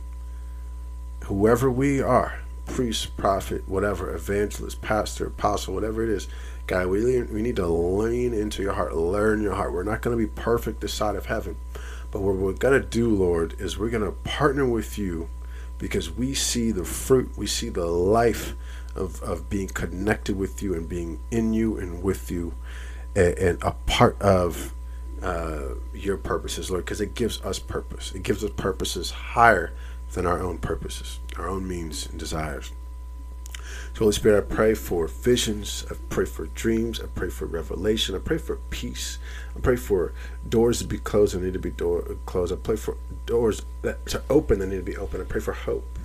Whoever 1.26 1.72
we 1.72 2.02
are, 2.02 2.40
priest, 2.66 3.16
prophet, 3.18 3.68
whatever, 3.68 4.14
evangelist, 4.14 4.82
pastor, 4.82 5.28
apostle, 5.28 5.74
whatever 5.74 6.04
it 6.04 6.10
is, 6.10 6.28
God, 6.68 6.88
we, 6.88 7.22
we 7.24 7.42
need 7.42 7.58
to 7.58 7.68
lean 7.68 8.34
into 8.34 8.62
your 8.62 8.74
heart, 8.74 8.96
learn 8.96 9.42
your 9.42 9.54
heart. 9.54 9.74
We're 9.74 9.84
not 9.84 10.02
going 10.02 10.18
to 10.18 10.24
be 10.24 10.32
perfect 10.32 10.82
this 10.82 10.94
side 10.94 11.16
of 11.16 11.26
heaven. 11.26 11.58
But 12.12 12.22
what 12.22 12.36
we're 12.36 12.54
going 12.54 12.80
to 12.80 12.88
do, 12.88 13.10
Lord, 13.10 13.60
is 13.60 13.78
we're 13.78 13.90
going 13.90 14.06
to 14.06 14.12
partner 14.12 14.66
with 14.66 14.98
you 14.98 15.30
because 15.78 16.12
we 16.12 16.34
see 16.34 16.72
the 16.72 16.84
fruit, 16.84 17.32
we 17.38 17.48
see 17.48 17.70
the 17.70 17.86
life 17.86 18.56
of, 18.96 19.22
of 19.24 19.50
being 19.50 19.68
connected 19.68 20.38
with 20.38 20.62
you 20.62 20.74
and 20.74 20.88
being 20.88 21.20
in 21.32 21.54
you 21.54 21.78
and 21.78 22.04
with 22.04 22.30
you 22.30 22.54
and, 23.16 23.38
and 23.38 23.64
a 23.64 23.72
part 23.72 24.22
of 24.22 24.74
uh, 25.22 25.76
your 25.94 26.18
purposes, 26.18 26.70
Lord, 26.70 26.86
because 26.86 27.02
it 27.02 27.16
gives 27.16 27.42
us 27.42 27.60
purpose. 27.60 28.14
It 28.14 28.24
gives 28.24 28.44
us 28.44 28.52
purposes 28.52 29.12
higher 29.12 29.74
than 30.14 30.26
our 30.26 30.40
own 30.40 30.58
purposes, 30.58 31.20
our 31.38 31.48
own 31.48 31.68
means 31.68 32.08
and 32.08 32.20
desires. 32.20 32.72
So, 33.94 34.00
Holy 34.00 34.14
Spirit, 34.14 34.44
I 34.44 34.56
pray 34.56 34.74
for 34.74 35.08
visions. 35.08 35.86
I 35.90 35.96
pray 36.10 36.26
for 36.26 36.46
dreams. 36.48 37.00
I 37.00 37.08
pray 37.08 37.30
for 37.30 37.46
revelation. 37.46 38.16
I 38.16 38.20
pray 38.20 38.38
for 38.38 38.58
peace. 38.70 39.20
I 39.56 39.60
pray 39.60 39.76
for 39.76 40.14
doors 40.48 40.80
to 40.80 40.86
be 40.86 40.98
closed 40.98 41.36
that 41.36 41.42
need 41.42 41.54
to 41.54 41.60
be 41.60 41.72
door 41.72 42.04
closed. 42.26 42.54
I 42.54 42.58
pray 42.58 42.78
for 42.78 42.98
doors 43.26 43.64
that 43.82 44.06
to 44.08 44.22
open 44.30 44.60
that 44.60 44.68
need 44.68 44.78
to 44.78 44.84
be 44.84 44.98
open. 44.98 45.22
I 45.22 45.26
pray 45.26 45.42
for 45.42 45.54
hope. 45.54 46.00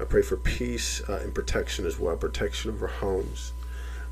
I 0.00 0.04
pray 0.04 0.22
for 0.22 0.36
peace 0.36 1.02
uh, 1.08 1.20
and 1.22 1.34
protection 1.34 1.86
as 1.86 1.98
well, 1.98 2.16
protection 2.16 2.70
of 2.70 2.82
our 2.82 2.88
homes 2.88 3.52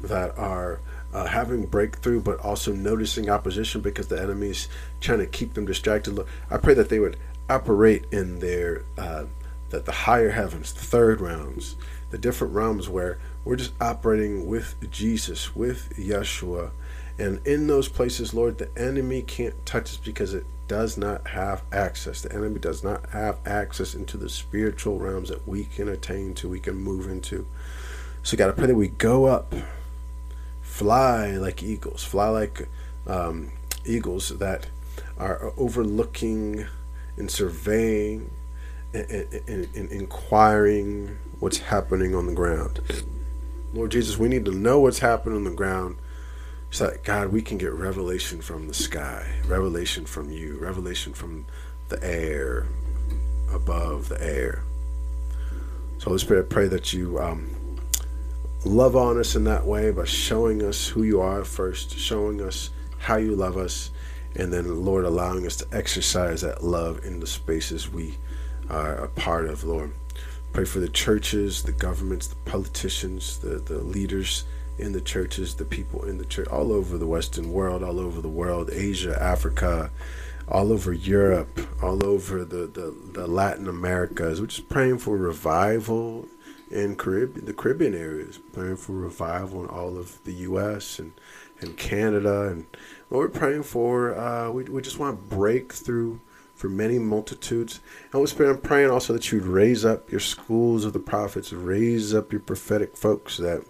that 0.03 0.37
are 0.39 0.81
uh, 1.13 1.27
having 1.27 1.65
breakthrough, 1.67 2.21
but 2.21 2.39
also 2.41 2.73
noticing 2.73 3.31
opposition 3.31 3.81
because 3.81 4.09
the 4.09 4.21
enemy's 4.21 4.69
trying 5.01 5.19
to 5.19 5.27
keep 5.27 5.55
them 5.55 5.65
distracted. 5.65 6.13
Look, 6.13 6.29
I 6.51 6.59
pray 6.59 6.75
that 6.75 6.91
they 6.91 6.99
would 6.99 7.17
operate 7.49 8.05
in 8.11 8.39
their 8.39 8.85
uh, 8.97 9.25
that 9.71 9.85
the 9.85 9.93
higher 9.93 10.31
heavens, 10.31 10.73
the 10.73 10.81
third 10.81 11.21
realms, 11.21 11.77
the 12.11 12.19
different 12.19 12.55
realms 12.55 12.89
where 12.89 13.19
we're 13.45 13.57
just 13.57 13.73
operating 13.81 14.47
with 14.47 14.75
Jesus, 14.91 15.55
with 15.55 15.93
Yeshua, 15.97 16.71
and 17.19 17.45
in 17.47 17.67
those 17.67 17.89
places, 17.89 18.33
Lord, 18.33 18.59
the 18.59 18.71
enemy 18.77 19.23
can't 19.23 19.67
touch 19.67 19.91
us 19.91 19.97
because 19.97 20.35
it 20.35 20.47
does 20.69 20.97
not 20.97 21.27
have 21.29 21.63
access. 21.73 22.23
The 22.23 22.33
enemy 22.33 22.61
does 22.61 22.85
not 22.85 23.11
have 23.11 23.39
access 23.45 23.95
into 23.95 24.17
the 24.17 24.29
spiritual 24.29 24.99
realms 24.99 25.29
that 25.31 25.47
we 25.49 25.65
can 25.65 25.89
attain 25.89 26.35
to, 26.35 26.49
we 26.49 26.61
can 26.61 26.77
move 26.77 27.09
into. 27.09 27.47
So, 28.23 28.37
God, 28.37 28.51
I 28.51 28.53
pray 28.53 28.67
that 28.67 28.75
we 28.75 28.89
go 28.89 29.25
up 29.25 29.55
fly 30.63 31.33
like 31.33 31.63
eagles, 31.63 32.05
fly 32.05 32.29
like 32.29 32.69
um, 33.07 33.51
eagles 33.85 34.39
that 34.39 34.69
are 35.19 35.53
overlooking 35.57 36.67
and 37.19 37.31
surveying 37.31 38.31
and, 38.95 39.11
and, 39.47 39.77
and, 39.77 39.91
inquiring 39.91 41.19
what's 41.41 41.59
happening 41.59 42.15
on 42.15 42.27
the 42.27 42.33
ground. 42.33 42.81
Lord 43.75 43.91
Jesus, 43.91 44.17
we 44.17 44.29
need 44.29 44.47
to 44.47 44.53
know 44.53 44.81
what's 44.81 45.01
happening 45.01 45.37
on 45.37 45.45
the 45.45 45.51
ground 45.51 45.97
so 46.71 46.87
that, 46.87 47.05
God, 47.05 47.29
we 47.29 47.43
can 47.43 47.59
get 47.59 47.73
revelation 47.73 48.41
from 48.41 48.69
the 48.69 48.75
sky, 48.75 49.27
revelation 49.47 50.05
from 50.07 50.31
you, 50.31 50.59
revelation 50.59 51.13
from 51.13 51.47
the 51.89 52.03
air, 52.03 52.67
above 53.53 54.09
the 54.09 54.23
air. 54.23 54.63
So, 55.99 56.07
Holy 56.07 56.19
Spirit, 56.19 56.47
I 56.47 56.49
pray 56.49 56.69
that 56.69 56.93
you 56.93 57.19
um, 57.19 57.51
love 58.65 58.97
on 58.97 59.19
us 59.19 59.35
in 59.35 59.45
that 59.45 59.67
way 59.67 59.91
by 59.91 60.05
showing 60.05 60.63
us 60.63 60.87
who 60.87 61.03
you 61.03 61.21
are 61.21 61.45
first, 61.45 61.99
showing 61.99 62.41
us 62.41 62.71
how 62.99 63.17
you 63.17 63.35
love 63.35 63.57
us, 63.57 63.91
and 64.39 64.53
then, 64.53 64.85
Lord, 64.85 65.05
allowing 65.05 65.45
us 65.47 65.57
to 65.57 65.67
exercise 65.73 66.43
that 66.43 66.63
love 66.63 67.05
in 67.05 67.19
the 67.19 67.27
spaces 67.27 67.91
we 67.91 68.17
are 68.71 68.95
a 68.95 69.09
part 69.09 69.47
of, 69.47 69.65
Lord. 69.65 69.93
Pray 70.53 70.65
for 70.65 70.79
the 70.79 70.89
churches, 70.89 71.65
the 71.65 71.73
governments, 71.73 72.29
the 72.29 72.37
politicians, 72.37 73.39
the, 73.39 73.59
the 73.59 73.79
leaders 73.79 74.45
in 74.79 74.93
the 74.93 75.01
churches, 75.01 75.57
the 75.57 75.65
people 75.65 76.05
in 76.05 76.19
the 76.19 76.25
church, 76.25 76.47
all 76.49 76.73
over 76.73 76.97
the 76.97 77.07
Western 77.07 77.53
world, 77.53 77.83
all 77.83 77.99
over 77.99 78.21
the 78.21 78.29
world, 78.29 78.71
Asia, 78.73 79.21
Africa, 79.21 79.91
all 80.47 80.73
over 80.73 80.93
Europe, 80.93 81.61
all 81.83 82.05
over 82.07 82.45
the, 82.45 82.67
the, 82.69 82.95
the 83.13 83.27
Latin 83.27 83.69
Americas. 83.69 84.41
We're 84.41 84.47
just 84.47 84.69
praying 84.69 84.99
for 84.99 85.17
revival 85.17 86.29
in 86.71 86.95
Caribbean, 86.95 87.45
the 87.47 87.53
Caribbean 87.53 87.95
areas, 87.95 88.39
praying 88.53 88.77
for 88.77 88.93
revival 88.93 89.65
in 89.65 89.69
all 89.69 89.99
of 89.99 90.23
the 90.25 90.33
U.S. 90.33 91.01
and, 91.01 91.13
and 91.61 91.77
Canada. 91.77 92.49
And 92.49 92.67
what 93.09 93.19
we're 93.19 93.29
praying 93.29 93.65
for, 93.65 94.19
uh, 94.19 94.51
we, 94.51 94.65
we 94.65 94.83
just 94.83 94.99
want 94.99 95.29
breakthrough 95.29 96.19
for 96.55 96.69
many 96.69 96.99
multitudes. 96.99 97.81
And 98.13 98.41
I'm 98.41 98.61
praying 98.61 98.91
also 98.91 99.13
that 99.13 99.31
you'd 99.31 99.45
raise 99.45 99.85
up 99.85 100.11
your 100.11 100.21
schools 100.21 100.85
of 100.85 100.93
the 100.93 100.99
prophets, 100.99 101.53
raise 101.53 102.15
up 102.15 102.33
your 102.33 102.41
prophetic 102.41 102.97
folks 102.97 103.37
that 103.37 103.65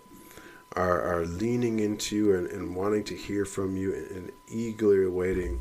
are, 0.73 1.03
are 1.03 1.25
leaning 1.27 1.81
into 1.81 2.17
you 2.17 2.35
and, 2.35 2.47
and 2.49 2.75
wanting 2.75 3.05
to 3.05 3.15
hear 3.15 3.45
from 3.45 3.77
you 3.77 3.95
and, 3.95 4.11
and 4.11 4.33
eagerly 4.49 5.05
awaiting 5.05 5.61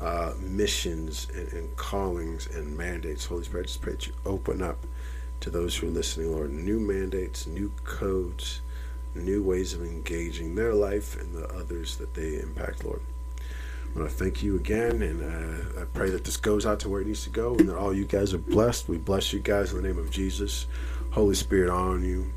uh, 0.00 0.32
missions 0.40 1.26
and, 1.34 1.52
and 1.52 1.76
callings 1.76 2.46
and 2.54 2.76
mandates. 2.76 3.24
Holy 3.24 3.44
Spirit, 3.44 3.64
I 3.64 3.66
just 3.66 3.82
pray 3.82 3.92
that 3.92 4.06
you 4.06 4.12
open 4.24 4.62
up 4.62 4.78
to 5.40 5.50
those 5.50 5.76
who 5.76 5.88
are 5.88 5.90
listening, 5.90 6.32
Lord, 6.32 6.52
new 6.52 6.78
mandates, 6.78 7.46
new 7.46 7.72
codes, 7.84 8.60
new 9.14 9.42
ways 9.42 9.74
of 9.74 9.82
engaging 9.82 10.54
their 10.54 10.74
life 10.74 11.20
and 11.20 11.34
the 11.34 11.48
others 11.54 11.96
that 11.96 12.14
they 12.14 12.40
impact, 12.40 12.84
Lord. 12.84 13.00
I 13.94 13.98
want 13.98 14.10
to 14.10 14.16
thank 14.16 14.42
you 14.42 14.56
again, 14.56 15.02
and 15.02 15.22
uh, 15.22 15.80
I 15.80 15.84
pray 15.86 16.10
that 16.10 16.24
this 16.24 16.36
goes 16.36 16.66
out 16.66 16.80
to 16.80 16.88
where 16.88 17.00
it 17.00 17.06
needs 17.06 17.24
to 17.24 17.30
go, 17.30 17.56
and 17.56 17.68
that 17.68 17.76
all 17.76 17.94
you 17.94 18.04
guys 18.04 18.34
are 18.34 18.38
blessed. 18.38 18.88
We 18.88 18.98
bless 18.98 19.32
you 19.32 19.40
guys 19.40 19.72
in 19.72 19.80
the 19.80 19.88
name 19.88 19.98
of 19.98 20.10
Jesus. 20.10 20.66
Holy 21.10 21.34
Spirit, 21.34 21.70
on 21.70 22.04
you. 22.04 22.30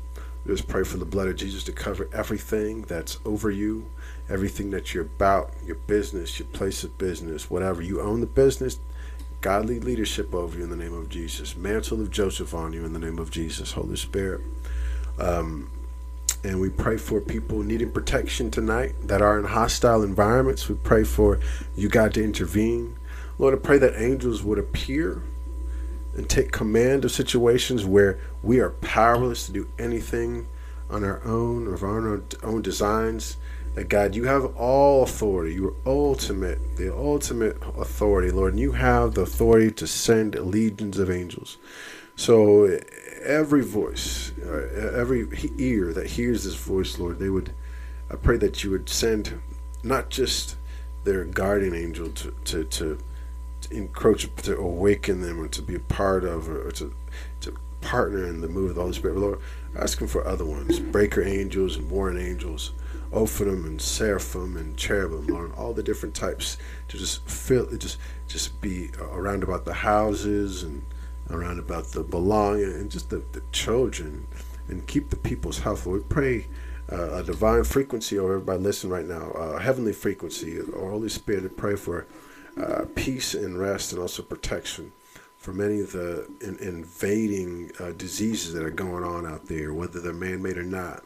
Just 0.46 0.66
pray 0.66 0.82
for 0.82 0.96
the 0.96 1.04
blood 1.04 1.28
of 1.28 1.36
Jesus 1.36 1.62
to 1.64 1.72
cover 1.72 2.08
everything 2.12 2.82
that's 2.82 3.18
over 3.24 3.50
you, 3.50 3.86
everything 4.28 4.70
that 4.70 4.92
you're 4.92 5.04
about, 5.04 5.52
your 5.64 5.76
business, 5.76 6.38
your 6.38 6.48
place 6.48 6.82
of 6.82 6.98
business, 6.98 7.48
whatever. 7.48 7.80
You 7.80 8.00
own 8.00 8.20
the 8.20 8.26
business, 8.26 8.80
godly 9.40 9.78
leadership 9.78 10.34
over 10.34 10.58
you 10.58 10.64
in 10.64 10.70
the 10.70 10.76
name 10.76 10.94
of 10.94 11.08
Jesus. 11.08 11.54
Mantle 11.54 12.00
of 12.00 12.10
Joseph 12.10 12.54
on 12.54 12.72
you 12.72 12.84
in 12.84 12.92
the 12.92 12.98
name 12.98 13.20
of 13.20 13.30
Jesus, 13.30 13.72
Holy 13.72 13.96
Spirit. 13.96 14.40
Um, 15.18 15.70
and 16.44 16.60
we 16.60 16.70
pray 16.70 16.96
for 16.96 17.20
people 17.20 17.62
needing 17.62 17.90
protection 17.90 18.50
tonight 18.50 18.94
that 19.02 19.22
are 19.22 19.38
in 19.38 19.44
hostile 19.44 20.02
environments. 20.02 20.68
We 20.68 20.74
pray 20.74 21.04
for 21.04 21.38
you, 21.76 21.88
God, 21.88 22.14
to 22.14 22.24
intervene. 22.24 22.96
Lord, 23.38 23.54
I 23.54 23.58
pray 23.58 23.78
that 23.78 24.00
angels 24.00 24.42
would 24.42 24.58
appear 24.58 25.22
and 26.14 26.28
take 26.28 26.52
command 26.52 27.04
of 27.04 27.12
situations 27.12 27.84
where 27.84 28.18
we 28.42 28.60
are 28.60 28.70
powerless 28.70 29.46
to 29.46 29.52
do 29.52 29.68
anything 29.78 30.46
on 30.90 31.04
our 31.04 31.22
own, 31.24 31.66
or 31.66 31.74
of 31.74 31.82
our 31.82 32.22
own 32.42 32.62
designs. 32.62 33.36
That 33.74 33.88
God, 33.88 34.14
you 34.14 34.24
have 34.24 34.44
all 34.56 35.02
authority. 35.02 35.54
You 35.54 35.68
are 35.68 35.74
ultimate, 35.86 36.76
the 36.76 36.94
ultimate 36.94 37.56
authority, 37.78 38.30
Lord. 38.30 38.52
And 38.52 38.60
you 38.60 38.72
have 38.72 39.14
the 39.14 39.22
authority 39.22 39.70
to 39.70 39.86
send 39.86 40.34
legions 40.34 40.98
of 40.98 41.10
angels. 41.10 41.56
So 42.14 42.78
every 43.24 43.62
voice, 43.62 44.32
uh, 44.44 44.92
every 44.94 45.28
ear 45.58 45.92
that 45.92 46.06
hears 46.06 46.44
this 46.44 46.54
voice, 46.54 46.98
Lord, 46.98 47.18
they 47.18 47.30
would. 47.30 47.52
I 48.10 48.16
pray 48.16 48.36
that 48.38 48.62
you 48.62 48.70
would 48.70 48.88
send 48.88 49.40
not 49.82 50.10
just 50.10 50.56
their 51.04 51.24
guardian 51.24 51.74
angel 51.74 52.10
to 52.10 52.34
to, 52.44 52.64
to, 52.64 52.98
to 53.62 53.74
encroach, 53.74 54.28
to 54.36 54.56
awaken 54.56 55.20
them, 55.22 55.40
or 55.40 55.48
to 55.48 55.62
be 55.62 55.74
a 55.74 55.80
part 55.80 56.24
of, 56.24 56.48
or 56.48 56.70
to 56.72 56.92
to 57.40 57.54
partner 57.80 58.26
in 58.26 58.40
the 58.40 58.48
move 58.48 58.70
of 58.70 58.76
the 58.76 58.82
Holy 58.82 58.94
Spirit. 58.94 59.16
Lord, 59.16 59.40
asking 59.76 60.08
for 60.08 60.26
other 60.26 60.44
ones, 60.44 60.78
breaker 60.78 61.22
angels 61.22 61.76
and 61.76 61.90
warring 61.90 62.18
angels, 62.18 62.72
Ophanim 63.12 63.66
and 63.66 63.80
Seraphim 63.80 64.56
and 64.56 64.76
Cherubim, 64.76 65.26
Lord, 65.26 65.52
all 65.54 65.74
the 65.74 65.82
different 65.82 66.14
types 66.14 66.56
to 66.88 66.96
just 66.96 67.28
fill, 67.28 67.66
just 67.76 67.98
just 68.26 68.60
be 68.60 68.90
around 69.00 69.42
about 69.42 69.64
the 69.64 69.74
houses 69.74 70.62
and 70.62 70.82
around 71.32 71.58
about 71.58 71.86
the 71.86 72.02
belonging 72.02 72.64
and 72.64 72.90
just 72.90 73.10
the, 73.10 73.22
the 73.32 73.42
children 73.52 74.26
and 74.68 74.86
keep 74.86 75.10
the 75.10 75.16
people's 75.16 75.58
health. 75.58 75.86
We 75.86 76.00
pray 76.00 76.46
uh, 76.90 77.14
a 77.14 77.22
divine 77.22 77.64
frequency 77.64 78.18
over 78.18 78.34
everybody 78.34 78.62
listening 78.62 78.92
right 78.92 79.06
now, 79.06 79.30
a 79.30 79.60
heavenly 79.60 79.92
frequency, 79.92 80.60
or 80.60 80.90
Holy 80.90 81.08
Spirit 81.08 81.42
to 81.42 81.48
pray 81.48 81.76
for 81.76 82.06
uh, 82.60 82.84
peace 82.94 83.34
and 83.34 83.58
rest 83.58 83.92
and 83.92 84.00
also 84.00 84.22
protection 84.22 84.92
for 85.38 85.52
many 85.52 85.80
of 85.80 85.90
the 85.92 86.30
in, 86.40 86.56
invading 86.58 87.72
uh, 87.80 87.90
diseases 87.92 88.52
that 88.52 88.62
are 88.62 88.70
going 88.70 89.02
on 89.02 89.26
out 89.26 89.46
there, 89.46 89.74
whether 89.74 90.00
they're 90.00 90.12
man-made 90.12 90.56
or 90.56 90.62
not. 90.62 91.02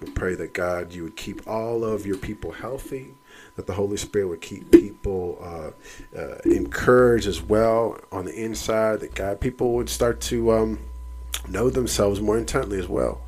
We 0.00 0.10
pray 0.12 0.34
that 0.36 0.52
God, 0.54 0.92
you 0.92 1.04
would 1.04 1.16
keep 1.16 1.46
all 1.46 1.84
of 1.84 2.06
your 2.06 2.16
people 2.16 2.52
healthy, 2.52 3.14
that 3.58 3.66
the 3.66 3.74
Holy 3.74 3.96
Spirit 3.96 4.28
would 4.28 4.40
keep 4.40 4.70
people 4.70 5.36
uh, 5.42 6.16
uh, 6.16 6.36
encouraged 6.44 7.26
as 7.26 7.42
well 7.42 7.98
on 8.12 8.24
the 8.24 8.32
inside, 8.32 9.00
that 9.00 9.16
God, 9.16 9.40
people 9.40 9.72
would 9.72 9.88
start 9.88 10.20
to 10.22 10.52
um, 10.52 10.78
know 11.48 11.68
themselves 11.68 12.20
more 12.20 12.38
intently 12.38 12.78
as 12.78 12.86
well, 12.86 13.20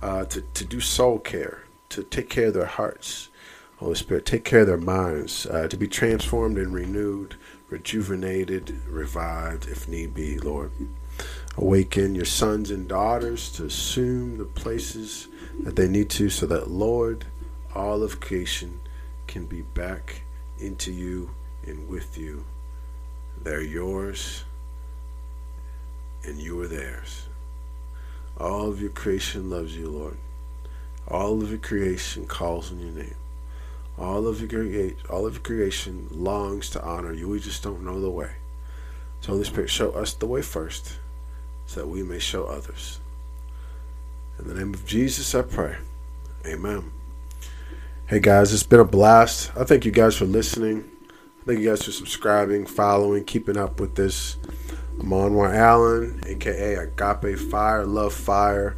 uh, 0.00 0.26
to, 0.26 0.42
to 0.42 0.64
do 0.64 0.78
soul 0.78 1.18
care, 1.18 1.64
to 1.88 2.04
take 2.04 2.30
care 2.30 2.46
of 2.46 2.54
their 2.54 2.66
hearts. 2.66 3.30
Holy 3.78 3.96
Spirit, 3.96 4.24
take 4.24 4.44
care 4.44 4.60
of 4.60 4.68
their 4.68 4.76
minds, 4.76 5.44
uh, 5.46 5.66
to 5.66 5.76
be 5.76 5.88
transformed 5.88 6.56
and 6.56 6.72
renewed 6.72 7.34
rejuvenated, 7.68 8.80
revived 8.86 9.66
if 9.66 9.88
need 9.88 10.14
be, 10.14 10.38
Lord. 10.38 10.70
Awaken 11.56 12.14
your 12.14 12.24
sons 12.24 12.70
and 12.70 12.86
daughters 12.86 13.50
to 13.52 13.64
assume 13.64 14.38
the 14.38 14.44
places 14.44 15.26
that 15.64 15.74
they 15.74 15.88
need 15.88 16.10
to 16.10 16.30
so 16.30 16.46
that, 16.46 16.70
Lord, 16.70 17.24
all 17.74 18.04
of 18.04 18.20
creation 18.20 18.78
can 19.26 19.46
be 19.46 19.62
back 19.62 20.22
into 20.58 20.92
you 20.92 21.30
and 21.66 21.88
with 21.88 22.16
you. 22.18 22.44
They're 23.42 23.62
yours 23.62 24.44
and 26.24 26.38
you 26.38 26.60
are 26.60 26.68
theirs. 26.68 27.26
All 28.38 28.68
of 28.68 28.80
your 28.80 28.90
creation 28.90 29.50
loves 29.50 29.76
you, 29.76 29.88
Lord. 29.88 30.16
All 31.06 31.42
of 31.42 31.50
your 31.50 31.58
creation 31.58 32.26
calls 32.26 32.72
on 32.72 32.80
your 32.80 32.90
name. 32.90 33.16
All 33.98 34.26
of 34.26 34.40
your 34.40 34.48
create, 34.48 34.96
all 35.08 35.26
of 35.26 35.34
your 35.34 35.42
creation 35.42 36.08
longs 36.10 36.70
to 36.70 36.82
honor 36.82 37.12
you. 37.12 37.28
We 37.28 37.38
just 37.38 37.62
don't 37.62 37.84
know 37.84 38.00
the 38.00 38.10
way. 38.10 38.30
So 39.20 39.32
Holy 39.32 39.44
Spirit, 39.44 39.70
show 39.70 39.90
us 39.92 40.14
the 40.14 40.26
way 40.26 40.42
first, 40.42 40.98
so 41.66 41.80
that 41.80 41.86
we 41.86 42.02
may 42.02 42.18
show 42.18 42.46
others. 42.46 43.00
In 44.38 44.48
the 44.48 44.54
name 44.54 44.74
of 44.74 44.84
Jesus, 44.84 45.34
I 45.34 45.42
pray. 45.42 45.76
Amen. 46.44 46.90
Hey 48.06 48.20
guys, 48.20 48.52
it's 48.52 48.62
been 48.62 48.80
a 48.80 48.84
blast. 48.84 49.50
I 49.56 49.64
thank 49.64 49.86
you 49.86 49.90
guys 49.90 50.14
for 50.14 50.26
listening. 50.26 50.90
Thank 51.46 51.60
you 51.60 51.70
guys 51.70 51.84
for 51.84 51.90
subscribing, 51.90 52.66
following, 52.66 53.24
keeping 53.24 53.56
up 53.56 53.80
with 53.80 53.94
this. 53.94 54.36
I'm 55.00 55.08
Anwar 55.08 55.54
Allen, 55.54 56.20
aka 56.26 56.74
Agape 56.74 57.38
Fire, 57.38 57.86
Love 57.86 58.12
Fire. 58.12 58.76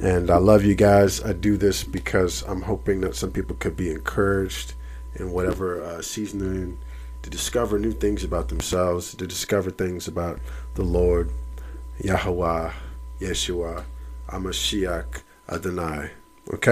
And 0.00 0.30
I 0.30 0.38
love 0.38 0.64
you 0.64 0.74
guys. 0.74 1.22
I 1.22 1.34
do 1.34 1.58
this 1.58 1.84
because 1.84 2.40
I'm 2.44 2.62
hoping 2.62 3.02
that 3.02 3.14
some 3.14 3.30
people 3.30 3.56
could 3.56 3.76
be 3.76 3.90
encouraged 3.90 4.72
in 5.16 5.32
whatever 5.32 5.82
uh, 5.82 6.00
season 6.00 6.38
they're 6.38 6.54
in 6.54 6.78
to 7.24 7.28
discover 7.28 7.78
new 7.78 7.92
things 7.92 8.24
about 8.24 8.48
themselves, 8.48 9.14
to 9.16 9.26
discover 9.26 9.70
things 9.70 10.08
about 10.08 10.40
the 10.76 10.82
Lord, 10.82 11.30
Yahweh, 11.98 12.72
Yeshua, 13.20 13.84
HaMashiach, 14.28 15.20
Adonai. 15.50 16.12
Okay? 16.54 16.70